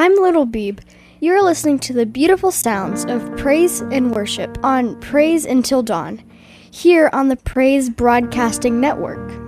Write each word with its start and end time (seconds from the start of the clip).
I'm 0.00 0.14
Little 0.14 0.46
Beeb. 0.46 0.78
You're 1.18 1.42
listening 1.42 1.80
to 1.80 1.92
the 1.92 2.06
beautiful 2.06 2.52
sounds 2.52 3.04
of 3.06 3.36
praise 3.36 3.80
and 3.80 4.14
worship 4.14 4.56
on 4.62 4.94
Praise 5.00 5.44
Until 5.44 5.82
Dawn, 5.82 6.22
here 6.70 7.10
on 7.12 7.26
the 7.26 7.36
Praise 7.36 7.90
Broadcasting 7.90 8.80
Network. 8.80 9.47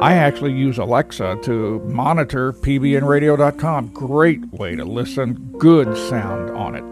I 0.00 0.14
actually 0.14 0.52
use 0.52 0.78
Alexa 0.78 1.40
to 1.42 1.80
monitor 1.80 2.52
pbnradio.com. 2.52 3.88
Great 3.88 4.44
way 4.52 4.76
to 4.76 4.84
listen, 4.84 5.34
good 5.58 5.96
sound 6.08 6.50
on 6.50 6.76
it. 6.76 6.84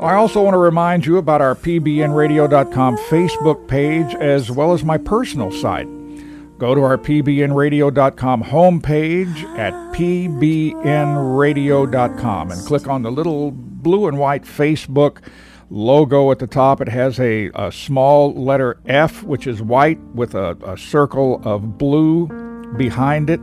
I 0.00 0.14
also 0.14 0.42
want 0.42 0.54
to 0.54 0.58
remind 0.58 1.04
you 1.04 1.18
about 1.18 1.40
our 1.40 1.56
pbnradio.com 1.56 2.96
Facebook 2.96 3.66
page 3.66 4.14
as 4.14 4.50
well 4.50 4.72
as 4.72 4.84
my 4.84 4.98
personal 4.98 5.50
site. 5.50 5.88
Go 6.58 6.74
to 6.74 6.82
our 6.82 6.96
pbnradio.com 6.96 8.44
homepage 8.44 9.42
at 9.58 9.72
pbnradio.com 9.92 12.50
and 12.50 12.66
click 12.66 12.86
on 12.86 13.02
the 13.02 13.10
little 13.10 13.50
blue 13.50 14.06
and 14.06 14.18
white 14.18 14.44
Facebook 14.44 15.18
logo 15.70 16.30
at 16.30 16.38
the 16.38 16.46
top. 16.46 16.80
It 16.80 16.88
has 16.88 17.18
a, 17.20 17.50
a 17.54 17.72
small 17.72 18.34
letter 18.34 18.78
F, 18.86 19.22
which 19.22 19.46
is 19.46 19.62
white, 19.62 20.00
with 20.14 20.34
a, 20.34 20.56
a 20.64 20.76
circle 20.76 21.40
of 21.44 21.78
blue 21.78 22.26
behind 22.76 23.30
it. 23.30 23.40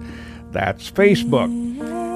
That's 0.52 0.90
Facebook. 0.90 1.50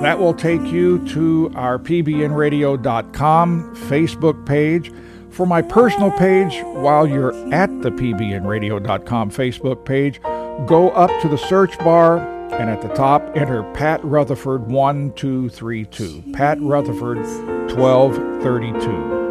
That 0.02 0.20
will 0.20 0.34
take 0.34 0.62
you 0.64 1.06
to 1.10 1.52
our 1.56 1.80
pbnradio.com 1.80 3.76
Facebook 3.76 4.46
page. 4.46 4.92
For 5.30 5.46
my 5.46 5.62
personal 5.62 6.12
page, 6.12 6.62
while 6.64 7.08
you're 7.08 7.34
at 7.54 7.82
the 7.82 7.92
pbnradio.com 7.92 9.32
Facebook 9.32 9.86
page, 9.86 10.22
go 10.66 10.92
up 10.92 11.12
to 11.22 11.28
the 11.28 11.38
search 11.38 11.78
bar 11.80 12.20
and 12.54 12.70
at 12.70 12.82
the 12.82 12.88
top 12.90 13.36
enter 13.36 13.64
Pat 13.74 14.04
Rutherford 14.04 14.68
1232. 14.68 16.32
Pat 16.34 16.60
Rutherford 16.62 17.18
1232. 17.18 19.25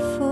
for 0.00 0.29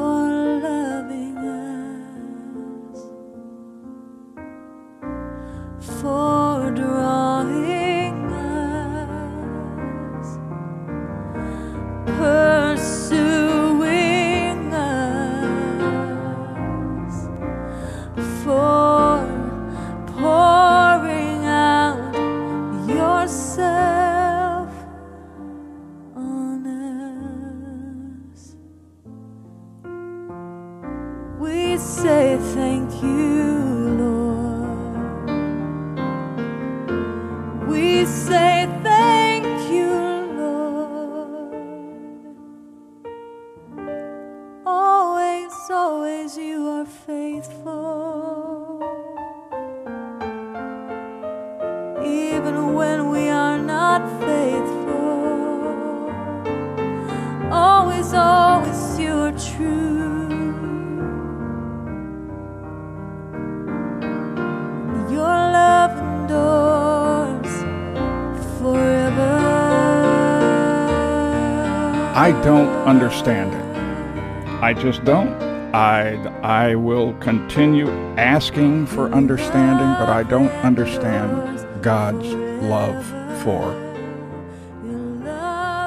I 72.29 72.43
don't 72.43 72.69
understand 72.87 73.55
it. 73.55 74.63
I 74.63 74.75
just 74.75 75.03
don't. 75.03 75.33
I, 75.75 76.17
I 76.43 76.75
will 76.75 77.15
continue 77.21 77.89
asking 78.19 78.85
for 78.85 79.11
understanding, 79.15 79.89
but 79.99 80.11
I 80.11 80.25
don't 80.25 80.51
understand 80.63 81.67
God's 81.83 82.27
love 82.65 83.03
for 83.43 83.73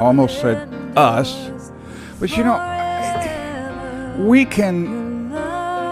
almost 0.01 0.41
said 0.41 0.67
us. 0.97 1.51
But 2.19 2.35
you 2.35 2.43
know, 2.43 2.57
we 4.17 4.45
can 4.45 5.29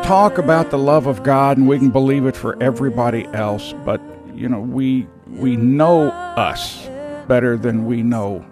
talk 0.04 0.40
about 0.40 0.72
the 0.72 0.80
love 0.80 1.06
of 1.06 1.22
God 1.22 1.60
and 1.60 1.68
we 1.68 1.78
can 1.78 1.92
believe 1.92 2.25
it 2.25 2.36
for 2.36 2.60
everybody 2.60 3.28
else, 3.34 3.75
but 3.86 4.01
you 4.34 4.50
know, 4.50 4.62
we 4.62 5.06
we 5.28 5.56
know 5.57 6.07
us 6.10 6.88
better 7.28 7.56
than 7.56 7.86
we 7.86 8.01
know 8.01 8.44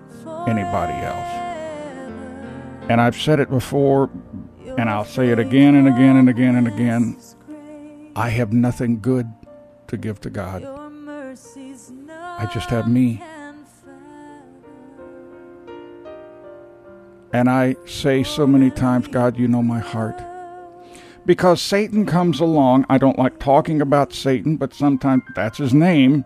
anybody 0.47 0.94
else. 0.94 1.36
And 2.89 3.01
I've 3.01 3.19
said 3.19 3.39
it 3.39 3.49
before, 3.49 4.09
and 4.77 4.89
I'll 4.89 5.05
say 5.05 5.29
it 5.29 5.39
again 5.39 5.75
and 5.75 5.87
again 5.87 6.15
and 6.15 6.29
again 6.29 6.55
and 6.55 6.67
again. 6.67 7.17
I 8.15 8.29
have 8.29 8.53
nothing 8.53 8.99
good 9.01 9.27
to 9.87 9.97
give 9.97 10.21
to 10.21 10.29
God. 10.29 10.63
I 10.63 12.49
just 12.53 12.69
have 12.69 12.87
me. 12.87 13.21
And 17.33 17.49
I 17.49 17.75
say 17.85 18.23
so 18.23 18.47
many 18.47 18.71
times, 18.71 19.07
God, 19.07 19.37
you 19.37 19.47
know 19.47 19.61
my 19.61 19.79
heart. 19.79 20.21
Because 21.25 21.61
Satan 21.61 22.05
comes 22.05 22.39
along, 22.39 22.85
I 22.89 22.97
don't 22.97 23.19
like 23.19 23.37
talking 23.37 23.81
about 23.81 24.13
Satan, 24.13 24.55
but 24.55 24.73
sometimes 24.73 25.23
that's 25.35 25.57
his 25.57 25.73
name. 25.73 26.23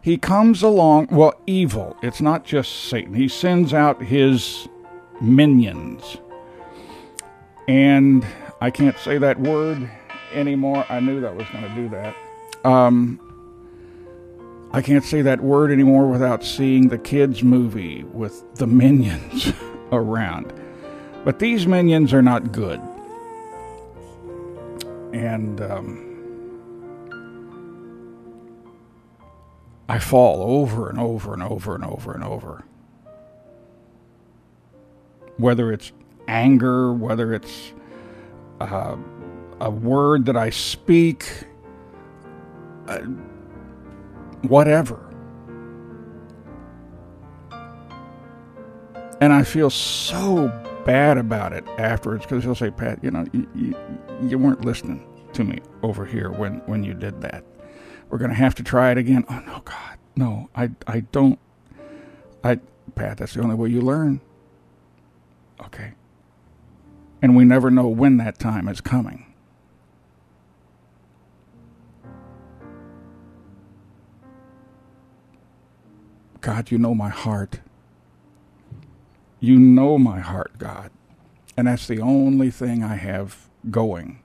He 0.00 0.16
comes 0.16 0.62
along, 0.62 1.08
well, 1.10 1.34
evil. 1.46 1.96
It's 2.02 2.20
not 2.20 2.44
just 2.44 2.88
Satan. 2.88 3.14
He 3.14 3.26
sends 3.26 3.74
out 3.74 4.00
his 4.00 4.68
minions. 5.20 6.16
And 7.68 8.26
I 8.60 8.70
can't 8.70 8.98
say 8.98 9.18
that 9.18 9.40
word 9.40 9.90
anymore. 10.32 10.84
I 10.88 11.00
knew 11.00 11.20
that 11.20 11.34
was 11.34 11.46
going 11.48 11.64
to 11.64 11.74
do 11.74 11.88
that. 11.90 12.16
Um, 12.64 13.20
I 14.72 14.82
can't 14.82 15.04
say 15.04 15.22
that 15.22 15.40
word 15.40 15.70
anymore 15.70 16.08
without 16.08 16.44
seeing 16.44 16.88
the 16.88 16.98
kids' 16.98 17.42
movie 17.42 18.04
with 18.04 18.42
the 18.56 18.66
minions 18.66 19.52
around. 19.92 20.52
But 21.24 21.38
these 21.38 21.66
minions 21.66 22.12
are 22.12 22.22
not 22.22 22.52
good. 22.52 22.80
And 25.12 25.60
um, 25.60 26.14
I 29.88 29.98
fall 29.98 30.42
over 30.42 30.90
and 30.90 30.98
over 30.98 31.32
and 31.32 31.42
over 31.42 31.74
and 31.74 31.84
over 31.84 32.12
and 32.12 32.24
over 32.24 32.64
whether 35.36 35.72
it's 35.72 35.92
anger, 36.28 36.92
whether 36.92 37.32
it's 37.34 37.72
uh, 38.60 38.96
a 39.60 39.70
word 39.70 40.26
that 40.26 40.36
I 40.36 40.50
speak, 40.50 41.28
uh, 42.86 42.98
whatever. 44.42 45.00
And 49.20 49.32
I 49.32 49.42
feel 49.42 49.70
so 49.70 50.48
bad 50.84 51.16
about 51.16 51.52
it 51.52 51.66
afterwards 51.78 52.24
because 52.24 52.44
he'll 52.44 52.54
say, 52.54 52.70
Pat, 52.70 53.02
you 53.02 53.10
know, 53.10 53.24
you, 53.32 53.48
you, 53.54 53.76
you 54.22 54.38
weren't 54.38 54.64
listening 54.64 55.06
to 55.32 55.44
me 55.44 55.60
over 55.82 56.04
here 56.04 56.30
when, 56.30 56.58
when 56.66 56.84
you 56.84 56.94
did 56.94 57.20
that. 57.22 57.44
We're 58.10 58.18
going 58.18 58.30
to 58.30 58.36
have 58.36 58.54
to 58.56 58.62
try 58.62 58.90
it 58.90 58.98
again. 58.98 59.24
Oh, 59.30 59.42
no, 59.46 59.62
God. 59.64 59.98
No, 60.16 60.50
I, 60.54 60.70
I 60.86 61.00
don't. 61.00 61.38
I, 62.44 62.60
Pat, 62.94 63.18
that's 63.18 63.34
the 63.34 63.42
only 63.42 63.54
way 63.54 63.70
you 63.70 63.80
learn. 63.80 64.20
Okay. 65.66 65.92
And 67.22 67.36
we 67.36 67.44
never 67.44 67.70
know 67.70 67.88
when 67.88 68.18
that 68.18 68.38
time 68.38 68.68
is 68.68 68.80
coming. 68.80 69.34
God, 76.40 76.70
you 76.70 76.76
know 76.76 76.94
my 76.94 77.08
heart. 77.08 77.60
You 79.40 79.58
know 79.58 79.96
my 79.96 80.20
heart, 80.20 80.58
God. 80.58 80.90
And 81.56 81.66
that's 81.66 81.86
the 81.86 82.00
only 82.00 82.50
thing 82.50 82.82
I 82.82 82.96
have 82.96 83.48
going 83.70 84.20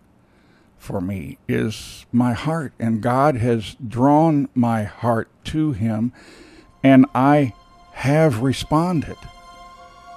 for 0.78 1.00
me 1.00 1.38
is 1.48 2.06
my 2.12 2.34
heart. 2.34 2.74
And 2.80 3.02
God 3.02 3.36
has 3.38 3.78
drawn 3.86 4.50
my 4.54 4.84
heart 4.84 5.30
to 5.46 5.72
Him, 5.72 6.12
and 6.84 7.06
I 7.14 7.54
have 7.94 8.42
responded. 8.42 9.18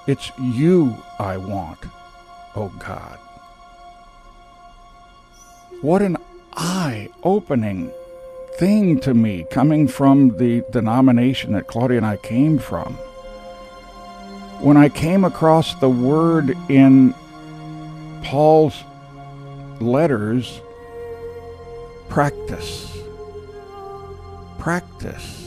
It's 0.05 0.31
you 0.37 0.97
I 1.17 1.37
want, 1.37 1.79
oh 2.55 2.69
God. 2.79 3.17
What 5.81 6.01
an 6.01 6.17
eye 6.55 7.09
opening 7.23 7.91
thing 8.57 8.99
to 9.01 9.13
me 9.13 9.45
coming 9.49 9.87
from 9.87 10.37
the 10.37 10.63
denomination 10.71 11.53
that 11.53 11.67
Claudia 11.67 11.97
and 11.97 12.05
I 12.05 12.17
came 12.17 12.59
from. 12.59 12.93
When 14.59 14.77
I 14.77 14.89
came 14.89 15.23
across 15.23 15.73
the 15.75 15.89
word 15.89 16.55
in 16.69 17.13
Paul's 18.23 18.83
letters, 19.79 20.61
practice. 22.09 22.97
Practice. 24.59 25.42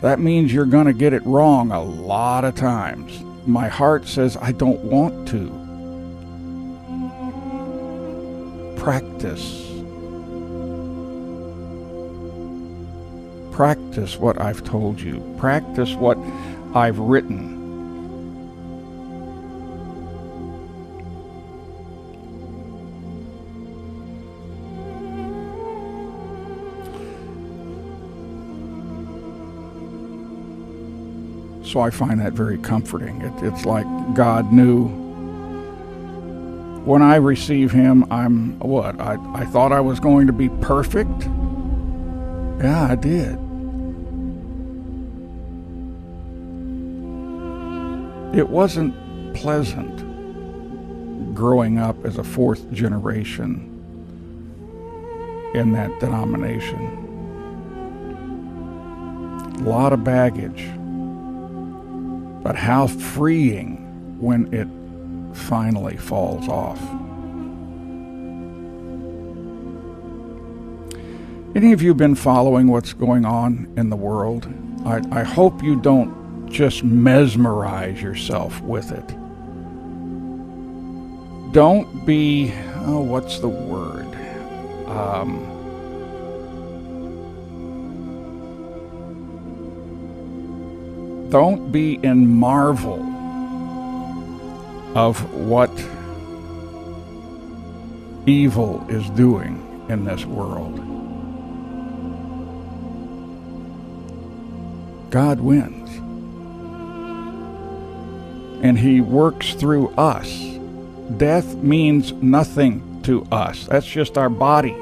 That 0.00 0.20
means 0.20 0.52
you're 0.52 0.64
going 0.64 0.86
to 0.86 0.92
get 0.92 1.12
it 1.12 1.26
wrong 1.26 1.72
a 1.72 1.82
lot 1.82 2.44
of 2.44 2.54
times. 2.54 3.20
My 3.46 3.66
heart 3.66 4.06
says, 4.06 4.36
I 4.36 4.52
don't 4.52 4.78
want 4.80 5.26
to. 5.28 5.48
Practice. 8.80 9.64
Practice 13.52 14.16
what 14.18 14.40
I've 14.40 14.62
told 14.62 15.00
you. 15.00 15.34
Practice 15.36 15.94
what 15.94 16.16
I've 16.74 17.00
written. 17.00 17.57
I 31.80 31.90
find 31.90 32.20
that 32.20 32.32
very 32.32 32.58
comforting. 32.58 33.20
It, 33.22 33.32
it's 33.42 33.64
like 33.64 33.86
God 34.14 34.52
knew 34.52 34.88
when 36.84 37.02
I 37.02 37.16
receive 37.16 37.70
Him, 37.70 38.10
I'm 38.10 38.58
what? 38.60 38.98
I, 38.98 39.18
I 39.34 39.44
thought 39.44 39.72
I 39.72 39.80
was 39.80 40.00
going 40.00 40.26
to 40.26 40.32
be 40.32 40.48
perfect. 40.48 41.28
Yeah, 42.62 42.88
I 42.90 42.94
did. 42.94 43.38
It 48.34 48.48
wasn't 48.48 48.94
pleasant 49.34 50.04
growing 51.34 51.78
up 51.78 52.04
as 52.04 52.18
a 52.18 52.24
fourth 52.24 52.70
generation 52.72 53.74
in 55.54 55.72
that 55.72 55.98
denomination. 56.00 57.04
A 59.60 59.68
lot 59.68 59.92
of 59.92 60.04
baggage 60.04 60.68
but 62.48 62.56
how 62.56 62.86
freeing 62.86 64.16
when 64.18 64.50
it 64.54 64.66
finally 65.36 65.98
falls 65.98 66.48
off. 66.48 66.80
Any 71.54 71.74
of 71.74 71.82
you 71.82 71.92
been 71.94 72.14
following 72.14 72.68
what's 72.68 72.94
going 72.94 73.26
on 73.26 73.70
in 73.76 73.90
the 73.90 73.96
world? 73.96 74.50
I, 74.86 75.02
I 75.10 75.24
hope 75.24 75.62
you 75.62 75.76
don't 75.76 76.48
just 76.48 76.82
mesmerize 76.82 78.00
yourself 78.00 78.62
with 78.62 78.92
it. 78.92 79.06
Don't 81.52 82.06
be, 82.06 82.54
oh, 82.76 83.02
what's 83.02 83.40
the 83.40 83.48
word? 83.50 84.08
Um, 84.86 85.57
Don't 91.30 91.70
be 91.70 91.94
in 92.02 92.26
marvel 92.26 93.02
of 94.94 95.34
what 95.34 95.70
evil 98.26 98.86
is 98.88 99.08
doing 99.10 99.86
in 99.90 100.04
this 100.04 100.24
world. 100.24 100.76
God 105.10 105.40
wins. 105.40 105.88
And 108.62 108.78
He 108.78 109.00
works 109.02 109.52
through 109.52 109.88
us. 109.90 110.28
Death 111.16 111.54
means 111.56 112.12
nothing 112.12 113.02
to 113.02 113.24
us. 113.30 113.66
That's 113.66 113.86
just 113.86 114.16
our 114.16 114.28
body. 114.30 114.76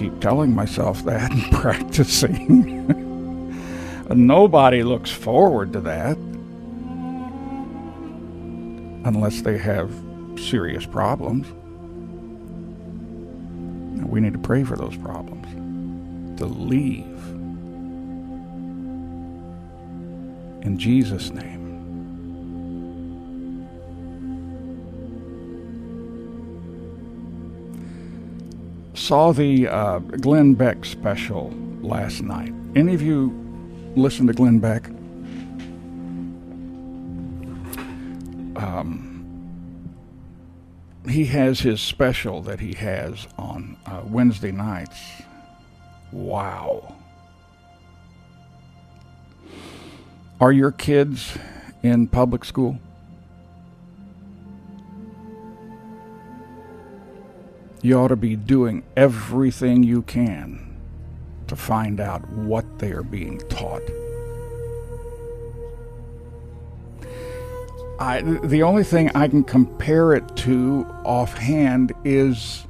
keep 0.00 0.18
telling 0.18 0.54
myself 0.54 1.04
that 1.04 1.30
and 1.30 1.52
practicing. 1.60 2.86
Nobody 4.08 4.82
looks 4.82 5.10
forward 5.10 5.74
to 5.74 5.80
that 5.82 6.16
unless 9.04 9.42
they 9.42 9.58
have 9.58 9.92
serious 10.36 10.86
problems. 10.86 11.46
We 14.06 14.20
need 14.20 14.32
to 14.32 14.38
pray 14.38 14.64
for 14.64 14.76
those 14.76 14.96
problems 14.96 15.46
to 16.38 16.46
leave. 16.46 17.04
In 20.64 20.78
Jesus' 20.78 21.30
name. 21.30 21.59
Saw 29.10 29.32
the 29.32 29.66
uh, 29.66 29.98
Glenn 29.98 30.54
Beck 30.54 30.84
special 30.84 31.52
last 31.82 32.22
night. 32.22 32.52
Any 32.76 32.94
of 32.94 33.02
you 33.02 33.34
listen 33.96 34.28
to 34.28 34.32
Glenn 34.32 34.60
Beck? 34.60 34.86
Um, 38.54 39.98
he 41.08 41.24
has 41.24 41.58
his 41.58 41.80
special 41.80 42.40
that 42.42 42.60
he 42.60 42.72
has 42.74 43.26
on 43.36 43.76
uh, 43.84 44.02
Wednesday 44.04 44.52
nights. 44.52 45.00
Wow. 46.12 46.94
Are 50.40 50.52
your 50.52 50.70
kids 50.70 51.36
in 51.82 52.06
public 52.06 52.44
school? 52.44 52.78
You 57.82 57.98
ought 57.98 58.08
to 58.08 58.16
be 58.16 58.36
doing 58.36 58.82
everything 58.96 59.82
you 59.82 60.02
can 60.02 60.76
to 61.46 61.56
find 61.56 61.98
out 61.98 62.28
what 62.28 62.78
they 62.78 62.92
are 62.92 63.02
being 63.02 63.38
taught. 63.48 63.82
I, 67.98 68.22
the 68.22 68.62
only 68.62 68.84
thing 68.84 69.10
I 69.14 69.28
can 69.28 69.44
compare 69.44 70.14
it 70.14 70.36
to 70.38 70.86
offhand 71.04 71.92
is 72.04 72.66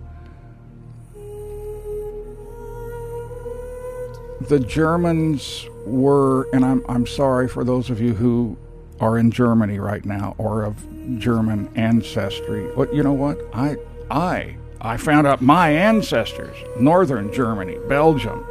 the 4.40 4.58
Germans 4.58 5.66
were, 5.86 6.48
and 6.52 6.64
I'm, 6.64 6.84
I'm 6.88 7.06
sorry 7.06 7.48
for 7.48 7.62
those 7.62 7.90
of 7.90 8.00
you 8.00 8.14
who 8.14 8.56
are 8.98 9.18
in 9.18 9.30
Germany 9.30 9.78
right 9.78 10.04
now 10.04 10.34
or 10.38 10.64
of 10.64 10.76
German 11.18 11.68
ancestry. 11.76 12.70
But 12.74 12.92
you 12.92 13.02
know 13.02 13.12
what? 13.12 13.38
I, 13.52 13.76
I, 14.10 14.56
I 14.82 14.96
found 14.96 15.26
out 15.26 15.42
my 15.42 15.70
ancestors, 15.70 16.56
Northern 16.78 17.30
Germany, 17.32 17.76
Belgium. 17.86 18.46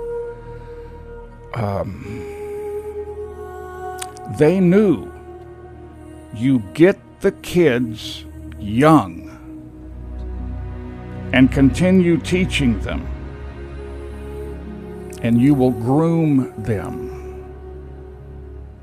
Um, 1.55 2.03
they 4.38 4.59
knew 4.59 5.12
you 6.36 6.59
get 6.75 7.00
the 7.21 7.31
kids 7.31 8.25
young 8.59 9.25
and 11.33 11.51
continue 11.51 12.17
teaching 12.17 12.79
them, 12.81 13.07
and 15.24 15.41
you 15.41 15.55
will 15.55 15.71
groom 15.71 16.53
them 16.62 17.07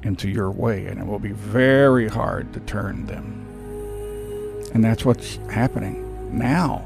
into 0.03 0.29
your 0.29 0.51
way, 0.51 0.87
and 0.87 1.01
it 1.01 1.07
will 1.07 1.21
be 1.21 1.33
very 1.33 2.09
hard 2.09 2.53
to 2.55 2.61
turn 2.61 3.07
them. 3.07 3.45
And 4.75 4.83
that's 4.83 5.05
what's 5.05 5.37
happening 5.49 6.37
now 6.37 6.85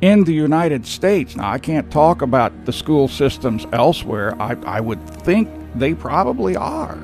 in 0.00 0.24
the 0.24 0.32
United 0.34 0.86
States. 0.86 1.36
Now, 1.36 1.50
I 1.50 1.58
can't 1.58 1.90
talk 1.90 2.22
about 2.22 2.64
the 2.64 2.72
school 2.72 3.08
systems 3.08 3.66
elsewhere. 3.72 4.40
I, 4.40 4.56
I 4.64 4.80
would 4.80 5.04
think 5.22 5.48
they 5.74 5.94
probably 5.94 6.56
are 6.56 6.98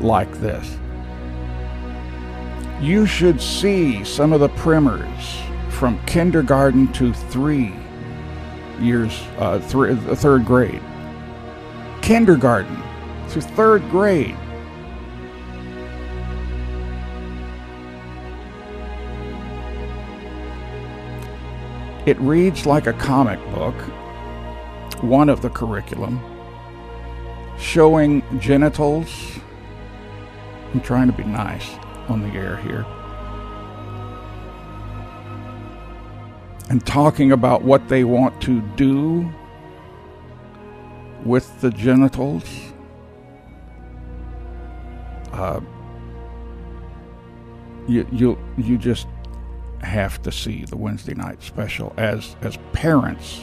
like 0.00 0.32
this 0.40 0.78
you 2.82 3.06
should 3.06 3.40
see 3.40 4.02
some 4.02 4.32
of 4.32 4.40
the 4.40 4.48
primers 4.48 5.38
from 5.70 6.04
kindergarten 6.04 6.92
to 6.92 7.12
three 7.14 7.72
years, 8.80 9.22
uh, 9.38 9.60
th- 9.60 10.18
third 10.18 10.44
grade. 10.44 10.82
Kindergarten 12.02 12.76
to 13.30 13.40
third 13.40 13.88
grade. 13.88 14.36
It 22.04 22.18
reads 22.18 22.66
like 22.66 22.88
a 22.88 22.92
comic 22.92 23.38
book, 23.54 23.74
one 25.02 25.28
of 25.28 25.40
the 25.40 25.50
curriculum, 25.50 26.20
showing 27.58 28.24
genitals. 28.40 29.08
I'm 30.74 30.80
trying 30.80 31.06
to 31.06 31.12
be 31.12 31.22
nice 31.22 31.70
on 32.08 32.22
the 32.22 32.36
air 32.36 32.56
here. 32.56 32.84
And 36.70 36.84
talking 36.84 37.30
about 37.30 37.62
what 37.62 37.88
they 37.88 38.02
want 38.02 38.40
to 38.42 38.60
do 38.76 39.30
with 41.24 41.60
the 41.60 41.70
genitals. 41.70 42.72
Uh, 45.32 45.60
you 47.86 48.06
you 48.10 48.38
you 48.56 48.76
just 48.78 49.06
have 49.82 50.22
to 50.22 50.32
see 50.32 50.64
the 50.64 50.76
Wednesday 50.76 51.14
night 51.14 51.42
special 51.42 51.92
as 51.96 52.36
as 52.42 52.58
parents 52.72 53.42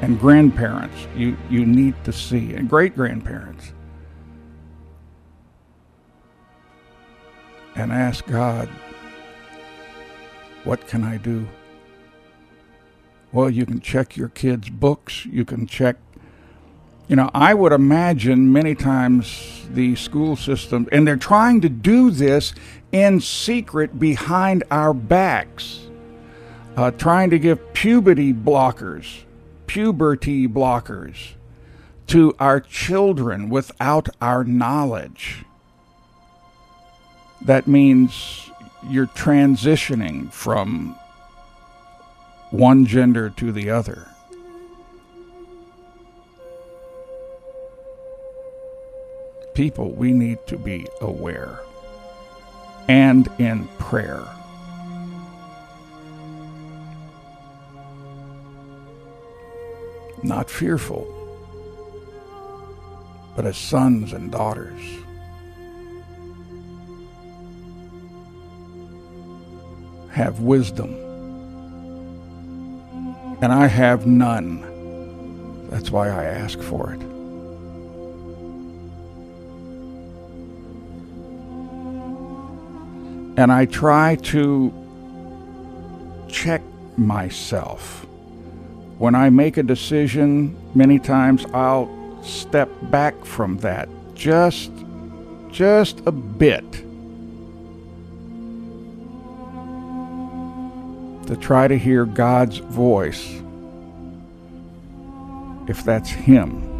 and 0.00 0.18
grandparents. 0.18 1.06
You 1.16 1.36
you 1.50 1.66
need 1.66 1.94
to 2.04 2.12
see 2.12 2.54
and 2.54 2.68
great 2.68 2.94
grandparents 2.94 3.72
and 7.74 7.92
ask 7.92 8.26
God, 8.26 8.68
What 10.64 10.86
can 10.86 11.02
I 11.04 11.16
do? 11.16 11.46
Well, 13.32 13.50
you 13.50 13.66
can 13.66 13.80
check 13.80 14.16
your 14.16 14.28
kids' 14.28 14.68
books. 14.68 15.24
You 15.24 15.44
can 15.44 15.66
check, 15.66 15.96
you 17.08 17.16
know, 17.16 17.30
I 17.34 17.54
would 17.54 17.72
imagine 17.72 18.52
many 18.52 18.74
times 18.74 19.66
the 19.70 19.96
school 19.96 20.36
system, 20.36 20.86
and 20.92 21.06
they're 21.08 21.16
trying 21.16 21.62
to 21.62 21.68
do 21.68 22.10
this 22.10 22.54
in 22.92 23.20
secret 23.20 23.98
behind 23.98 24.62
our 24.70 24.94
backs, 24.94 25.86
uh, 26.76 26.90
trying 26.92 27.30
to 27.30 27.38
give 27.38 27.72
puberty 27.72 28.32
blockers, 28.32 29.22
puberty 29.66 30.46
blockers 30.46 31.32
to 32.06 32.34
our 32.38 32.60
children 32.60 33.48
without 33.48 34.08
our 34.20 34.44
knowledge 34.44 35.44
that 37.44 37.66
means 37.66 38.50
you're 38.88 39.06
transitioning 39.08 40.32
from 40.32 40.96
one 42.50 42.86
gender 42.86 43.30
to 43.30 43.52
the 43.52 43.70
other. 43.70 44.08
People, 49.54 49.92
we 49.92 50.12
need 50.12 50.38
to 50.46 50.56
be 50.56 50.86
aware 51.00 51.60
and 52.88 53.28
in 53.38 53.68
prayer. 53.78 54.26
Not 60.22 60.48
fearful, 60.50 61.06
but 63.34 63.44
as 63.44 63.56
sons 63.56 64.12
and 64.12 64.30
daughters. 64.30 64.80
have 70.12 70.40
wisdom, 70.40 70.94
and 73.40 73.50
I 73.50 73.66
have 73.66 74.06
none. 74.06 75.68
That's 75.70 75.90
why 75.90 76.08
I 76.10 76.24
ask 76.24 76.60
for 76.60 76.92
it. 76.92 77.11
And 83.36 83.50
I 83.50 83.66
try 83.66 84.16
to 84.16 84.72
check 86.28 86.62
myself. 86.96 88.06
When 88.98 89.14
I 89.14 89.30
make 89.30 89.56
a 89.56 89.62
decision, 89.62 90.56
many 90.74 90.98
times 90.98 91.44
I'll 91.52 91.88
step 92.22 92.68
back 92.90 93.24
from 93.24 93.58
that 93.58 93.88
just 94.14 94.70
just 95.50 96.00
a 96.06 96.12
bit 96.12 96.70
to 101.26 101.36
try 101.40 101.66
to 101.68 101.76
hear 101.76 102.04
God's 102.06 102.58
voice 102.58 103.42
if 105.68 105.84
that's 105.84 106.10
Him. 106.10 106.71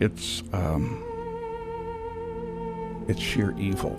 It's 0.00 0.42
um, 0.52 1.02
it's 3.08 3.20
sheer 3.20 3.54
evil. 3.58 3.96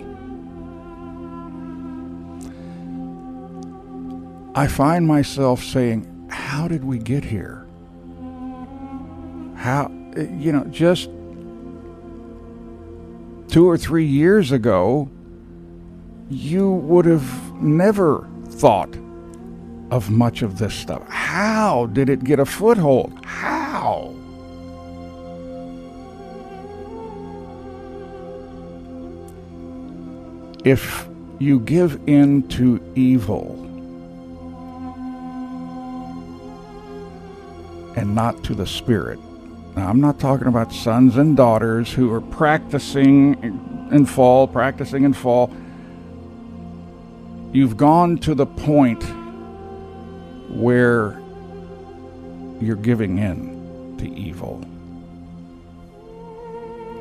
I 4.54 4.66
find 4.66 5.06
myself 5.06 5.62
saying, 5.62 6.28
how 6.30 6.68
did 6.68 6.84
we 6.84 6.98
get 6.98 7.24
here? 7.24 7.66
How, 9.56 9.90
you 10.16 10.52
know, 10.52 10.64
just 10.70 11.10
two 13.48 13.68
or 13.68 13.78
three 13.78 14.06
years 14.06 14.52
ago, 14.52 15.08
you 16.28 16.70
would 16.72 17.04
have 17.06 17.54
never 17.62 18.28
thought 18.48 18.96
of 19.90 20.10
much 20.10 20.42
of 20.42 20.58
this 20.58 20.74
stuff. 20.74 21.06
How 21.08 21.86
did 21.86 22.08
it 22.08 22.24
get 22.24 22.38
a 22.38 22.44
foothold? 22.44 23.24
How? 23.24 23.57
If 30.68 31.08
you 31.38 31.60
give 31.60 31.98
in 32.06 32.46
to 32.48 32.78
evil 32.94 33.54
and 37.96 38.14
not 38.14 38.44
to 38.44 38.54
the 38.54 38.66
Spirit, 38.66 39.18
now, 39.76 39.88
I'm 39.88 40.00
not 40.02 40.18
talking 40.18 40.46
about 40.46 40.72
sons 40.72 41.16
and 41.16 41.34
daughters 41.34 41.90
who 41.90 42.12
are 42.12 42.20
practicing 42.20 43.36
and 43.90 44.10
fall, 44.10 44.46
practicing 44.46 45.06
and 45.06 45.16
fall. 45.16 45.50
You've 47.52 47.78
gone 47.78 48.18
to 48.18 48.34
the 48.34 48.44
point 48.44 49.02
where 50.50 51.18
you're 52.60 52.76
giving 52.76 53.16
in 53.16 53.96
to 53.98 54.14
evil. 54.14 54.62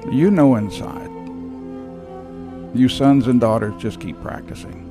You 0.10 0.32
know 0.32 0.56
inside. 0.56 1.17
You 2.74 2.90
sons 2.90 3.28
and 3.28 3.40
daughters 3.42 3.74
just 3.82 4.00
keep 4.00 4.22
practicing. 4.22 4.84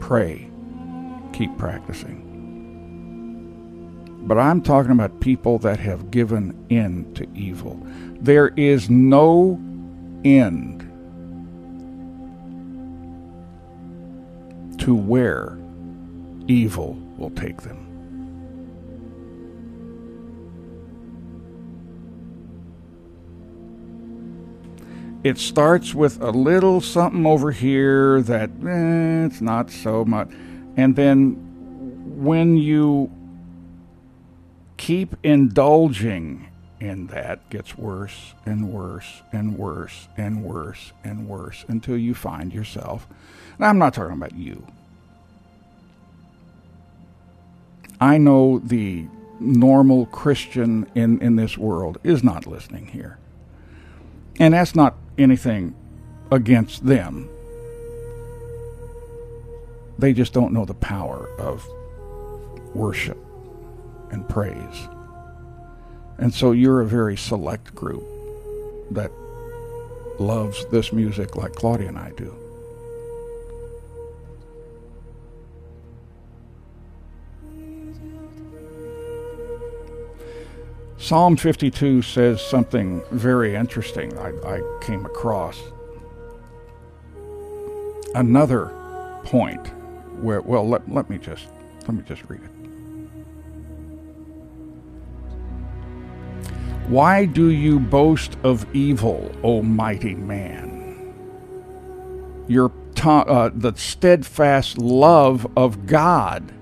Pray. 0.00 0.50
Keep 1.32 1.56
practicing. 1.58 2.26
But 4.22 4.38
I'm 4.38 4.60
talking 4.60 4.92
about 4.92 5.20
people 5.20 5.58
that 5.60 5.80
have 5.80 6.10
given 6.10 6.66
in 6.68 7.12
to 7.14 7.26
evil. 7.34 7.80
There 8.20 8.48
is 8.56 8.90
no 8.90 9.58
end 10.24 10.80
to 14.80 14.94
where 14.94 15.58
evil 16.48 16.94
will 17.16 17.30
take 17.30 17.62
them. 17.62 17.79
It 25.22 25.38
starts 25.38 25.94
with 25.94 26.20
a 26.22 26.30
little 26.30 26.80
something 26.80 27.26
over 27.26 27.52
here 27.52 28.22
that 28.22 28.50
eh, 28.50 29.26
it's 29.26 29.40
not 29.40 29.70
so 29.70 30.04
much. 30.04 30.30
And 30.76 30.96
then 30.96 31.34
when 32.16 32.56
you 32.56 33.10
keep 34.76 35.14
indulging 35.22 36.48
in 36.80 37.08
that 37.08 37.48
gets 37.50 37.76
worse 37.76 38.34
and 38.46 38.72
worse 38.72 39.22
and 39.32 39.58
worse 39.58 40.08
and 40.16 40.42
worse 40.42 40.92
and 41.04 41.28
worse 41.28 41.64
until 41.68 41.96
you 41.96 42.14
find 42.14 42.52
yourself. 42.52 43.06
Now, 43.58 43.68
I'm 43.68 43.78
not 43.78 43.92
talking 43.92 44.14
about 44.14 44.34
you. 44.34 44.66
I 48.00 48.16
know 48.16 48.60
the 48.60 49.06
normal 49.38 50.06
Christian 50.06 50.90
in, 50.94 51.20
in 51.20 51.36
this 51.36 51.58
world 51.58 51.98
is 52.02 52.24
not 52.24 52.46
listening 52.46 52.86
here. 52.86 53.18
And 54.38 54.54
that's 54.54 54.74
not 54.74 54.96
anything 55.20 55.74
against 56.32 56.84
them. 56.86 57.28
They 59.98 60.12
just 60.12 60.32
don't 60.32 60.52
know 60.52 60.64
the 60.64 60.74
power 60.74 61.28
of 61.38 61.66
worship 62.74 63.18
and 64.10 64.28
praise. 64.28 64.88
And 66.18 66.32
so 66.32 66.52
you're 66.52 66.80
a 66.80 66.86
very 66.86 67.16
select 67.16 67.74
group 67.74 68.04
that 68.90 69.10
loves 70.18 70.66
this 70.66 70.92
music 70.92 71.36
like 71.36 71.52
Claudia 71.54 71.88
and 71.88 71.98
I 71.98 72.10
do. 72.12 72.39
Psalm 81.00 81.34
52 81.34 82.02
says 82.02 82.42
something 82.42 83.02
very 83.10 83.54
interesting 83.54 84.16
I, 84.18 84.32
I 84.46 84.78
came 84.82 85.06
across. 85.06 85.58
Another 88.14 88.66
point 89.24 89.66
where, 90.22 90.42
well, 90.42 90.68
let, 90.68 90.86
let 90.92 91.08
me 91.08 91.16
just 91.16 91.48
let 91.88 91.94
me 91.94 92.02
just 92.06 92.22
read 92.28 92.42
it. 92.42 92.50
Why 96.86 97.24
do 97.24 97.48
you 97.48 97.80
boast 97.80 98.36
of 98.44 98.66
evil, 98.76 99.32
O 99.42 99.62
mighty 99.62 100.14
man? 100.14 101.14
Your 102.46 102.70
uh, 103.02 103.50
the 103.54 103.72
steadfast 103.74 104.76
love 104.76 105.50
of 105.56 105.86
God 105.86 106.52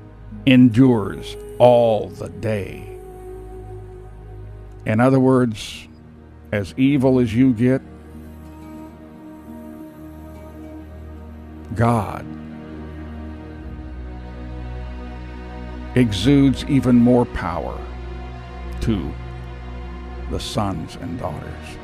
endures 0.47 1.37
all 1.59 2.09
the 2.09 2.29
day. 2.29 2.98
In 4.89 5.01
other 5.01 5.21
words, 5.21 5.87
as 6.51 6.73
evil 6.79 7.19
as 7.19 7.35
you 7.35 7.53
get, 7.53 7.83
God 11.75 12.25
exudes 15.95 16.65
even 16.65 16.97
more 16.97 17.27
power 17.27 17.79
to 18.81 19.13
the 20.31 20.41
sons 20.41 20.97
and 21.03 21.19
daughters. 21.19 21.79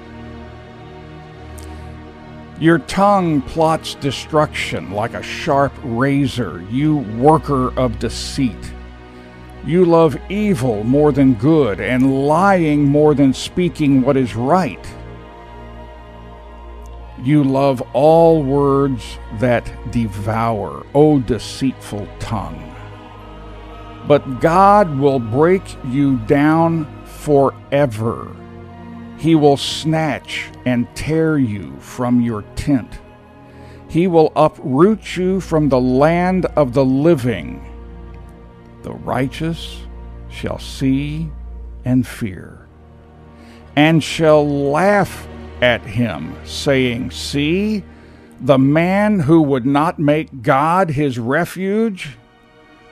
Your 2.59 2.79
tongue 2.79 3.43
plots 3.43 3.97
destruction 3.97 4.93
like 4.93 5.13
a 5.13 5.23
sharp 5.23 5.75
razor, 5.83 6.65
you 6.71 6.99
worker 7.19 7.79
of 7.79 7.99
deceit. 7.99 8.74
You 9.67 9.87
love 9.87 10.19
evil 10.31 10.85
more 10.85 11.11
than 11.11 11.35
good, 11.35 11.81
and 11.81 12.27
lying 12.27 12.85
more 12.85 13.15
than 13.15 13.33
speaking 13.33 14.03
what 14.03 14.15
is 14.15 14.37
right. 14.37 14.87
You 17.23 17.43
love 17.43 17.81
all 17.95 18.43
words 18.43 19.19
that 19.39 19.65
devour, 19.91 20.85
O 20.95 21.19
deceitful 21.19 22.07
tongue. 22.19 22.75
But 24.07 24.41
God 24.43 24.99
will 24.99 25.19
break 25.19 25.63
you 25.87 26.19
down 26.27 26.87
forever. 27.07 28.37
He 29.17 29.35
will 29.35 29.57
snatch 29.57 30.51
and 30.67 30.95
tear 30.95 31.39
you 31.39 31.75
from 31.79 32.21
your 32.21 32.43
tent. 32.55 32.99
He 33.89 34.09
will 34.09 34.31
uproot 34.37 35.17
you 35.17 35.41
from 35.41 35.71
the 35.71 35.81
land 35.81 36.45
of 36.57 36.75
the 36.75 36.85
living 36.85 37.74
the 38.85 38.93
righteous 38.93 39.81
shall 40.29 40.59
see 40.59 41.29
and 41.85 42.07
fear, 42.07 42.69
and 43.75 44.05
shall 44.05 44.47
laugh 44.47 45.27
at 45.61 45.83
him, 45.83 46.37
saying, 46.45 47.11
See, 47.11 47.83
the 48.41 48.59
man 48.59 49.21
who 49.21 49.43
would 49.43 49.67
not 49.67 49.99
make 49.99 50.43
God 50.43 50.91
his 50.91 51.19
refuge, 51.19 52.11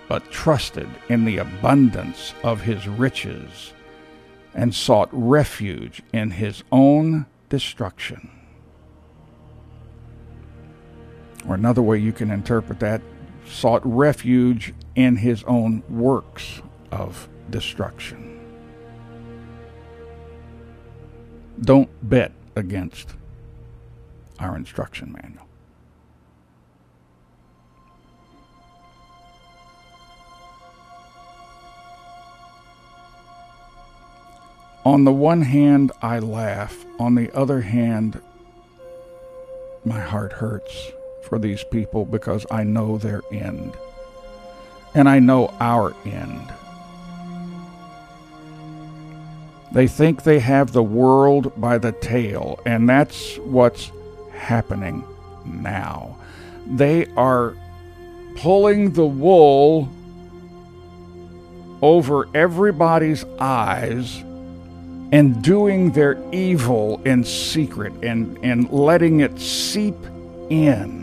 but 0.08 0.30
trusted 0.30 0.88
in 1.08 1.24
the 1.24 1.38
abundance 1.38 2.34
of 2.42 2.62
his 2.62 2.88
riches, 2.88 3.72
and 4.54 4.74
sought 4.74 5.10
refuge 5.12 6.02
in 6.12 6.30
his 6.30 6.64
own 6.72 7.26
destruction. 7.48 8.30
Or 11.46 11.54
another 11.54 11.82
way 11.82 11.98
you 11.98 12.12
can 12.12 12.30
interpret 12.30 12.80
that 12.80 13.02
sought 13.46 13.82
refuge 13.84 14.74
in 14.94 15.16
his 15.16 15.44
own 15.44 15.82
works 15.88 16.62
of 16.90 17.28
destruction. 17.50 18.40
Don't 21.60 21.90
bet 22.08 22.32
against 22.56 23.10
our 24.38 24.56
instruction 24.56 25.12
manual. 25.12 25.46
On 34.84 35.04
the 35.04 35.12
one 35.12 35.42
hand, 35.42 35.92
I 36.02 36.18
laugh. 36.18 36.84
On 36.98 37.14
the 37.14 37.30
other 37.32 37.60
hand, 37.60 38.20
my 39.84 40.00
heart 40.00 40.32
hurts 40.32 40.90
for 41.22 41.38
these 41.38 41.64
people 41.64 42.04
because 42.04 42.44
I 42.50 42.64
know 42.64 42.98
their 42.98 43.22
end. 43.30 43.76
And 44.94 45.08
I 45.08 45.18
know 45.18 45.54
our 45.58 45.94
end. 46.04 46.52
They 49.72 49.86
think 49.88 50.24
they 50.24 50.38
have 50.40 50.72
the 50.72 50.82
world 50.82 51.58
by 51.58 51.78
the 51.78 51.92
tail, 51.92 52.60
and 52.66 52.86
that's 52.86 53.38
what's 53.38 53.90
happening 54.34 55.02
now. 55.46 56.18
They 56.66 57.06
are 57.16 57.56
pulling 58.36 58.92
the 58.92 59.06
wool 59.06 59.88
over 61.80 62.28
everybody's 62.34 63.24
eyes 63.38 64.22
and 65.12 65.42
doing 65.42 65.92
their 65.92 66.22
evil 66.32 67.00
in 67.04 67.24
secret 67.24 67.92
and, 68.02 68.38
and 68.42 68.70
letting 68.70 69.20
it 69.20 69.38
seep 69.38 69.96
in. 70.48 71.01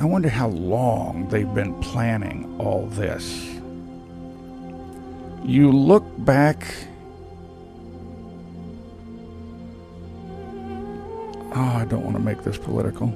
I 0.00 0.04
wonder 0.04 0.30
how 0.30 0.48
long 0.48 1.28
they've 1.28 1.52
been 1.54 1.78
planning 1.82 2.56
all 2.58 2.86
this. 2.86 3.60
You 5.44 5.70
look 5.70 6.04
back. 6.24 6.74
Oh, 11.54 11.60
I 11.60 11.84
don't 11.84 12.02
want 12.02 12.16
to 12.16 12.22
make 12.22 12.42
this 12.44 12.56
political. 12.56 13.14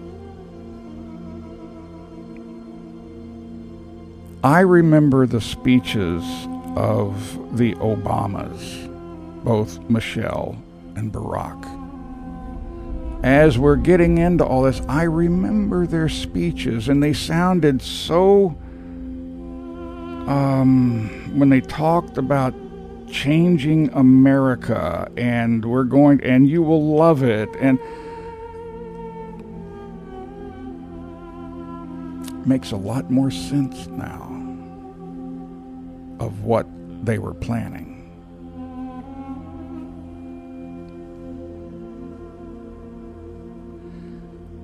I 4.44 4.60
remember 4.60 5.26
the 5.26 5.40
speeches 5.40 6.22
of 6.76 7.56
the 7.56 7.74
Obamas, 7.76 8.92
both 9.42 9.78
Michelle 9.88 10.62
and 10.96 11.10
Barack. 11.10 11.73
As 13.24 13.56
we're 13.56 13.76
getting 13.76 14.18
into 14.18 14.44
all 14.44 14.64
this, 14.64 14.82
I 14.86 15.04
remember 15.04 15.86
their 15.86 16.10
speeches, 16.10 16.90
and 16.90 17.02
they 17.02 17.14
sounded 17.14 17.80
so. 17.80 18.54
Um, 20.28 21.32
when 21.34 21.48
they 21.48 21.62
talked 21.62 22.18
about 22.18 22.54
changing 23.10 23.90
America, 23.94 25.10
and 25.16 25.64
we're 25.64 25.84
going, 25.84 26.22
and 26.22 26.46
you 26.46 26.62
will 26.62 26.96
love 26.96 27.22
it, 27.22 27.48
and 27.58 27.78
makes 32.46 32.72
a 32.72 32.76
lot 32.76 33.10
more 33.10 33.30
sense 33.30 33.86
now 33.86 34.20
of 36.20 36.44
what 36.44 36.66
they 37.06 37.18
were 37.18 37.32
planning. 37.32 37.83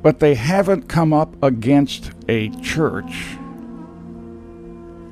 But 0.02 0.18
they 0.18 0.34
haven't 0.34 0.88
come 0.88 1.12
up 1.12 1.34
against 1.42 2.10
a 2.28 2.48
church 2.60 3.36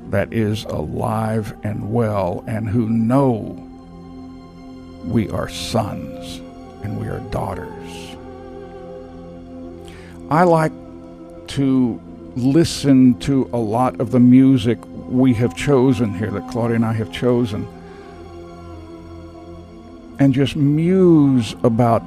that 0.09 0.33
is 0.33 0.63
alive 0.65 1.55
and 1.63 1.93
well 1.93 2.43
and 2.47 2.67
who 2.67 2.89
know 2.89 3.65
we 5.05 5.29
are 5.29 5.47
sons 5.47 6.39
and 6.83 6.99
we 6.99 7.07
are 7.07 7.19
daughters. 7.29 8.15
I 10.31 10.43
like 10.43 10.73
to 11.49 12.01
listen 12.35 13.19
to 13.19 13.49
a 13.53 13.57
lot 13.57 13.99
of 13.99 14.11
the 14.11 14.19
music 14.19 14.79
we 15.07 15.33
have 15.33 15.55
chosen 15.55 16.13
here, 16.13 16.29
that 16.31 16.47
Claudia 16.49 16.75
and 16.75 16.85
I 16.85 16.93
have 16.93 17.11
chosen, 17.11 17.67
and 20.19 20.33
just 20.33 20.55
muse 20.55 21.55
about 21.63 22.03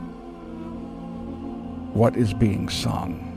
what 1.95 2.17
is 2.17 2.33
being 2.33 2.69
sung, 2.69 3.29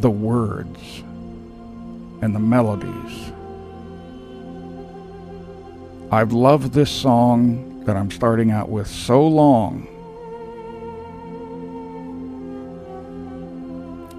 the 0.00 0.10
words, 0.10 1.02
and 2.22 2.34
the 2.34 2.38
melodies. 2.38 3.32
I've 6.10 6.32
loved 6.32 6.72
this 6.72 6.90
song 6.90 7.84
that 7.84 7.96
I'm 7.96 8.10
starting 8.10 8.50
out 8.50 8.68
with 8.68 8.86
so 8.86 9.26
long. 9.26 9.88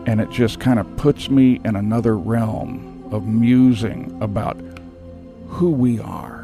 And 0.06 0.20
it 0.22 0.30
just 0.30 0.60
kind 0.60 0.80
of 0.80 0.98
puts 0.98 1.30
me 1.30 1.62
in 1.64 1.76
another 1.76 2.18
realm 2.18 3.08
of 3.12 3.26
musing 3.26 4.18
about 4.22 4.58
who 5.48 5.70
we 5.72 6.00
are. 6.00 6.37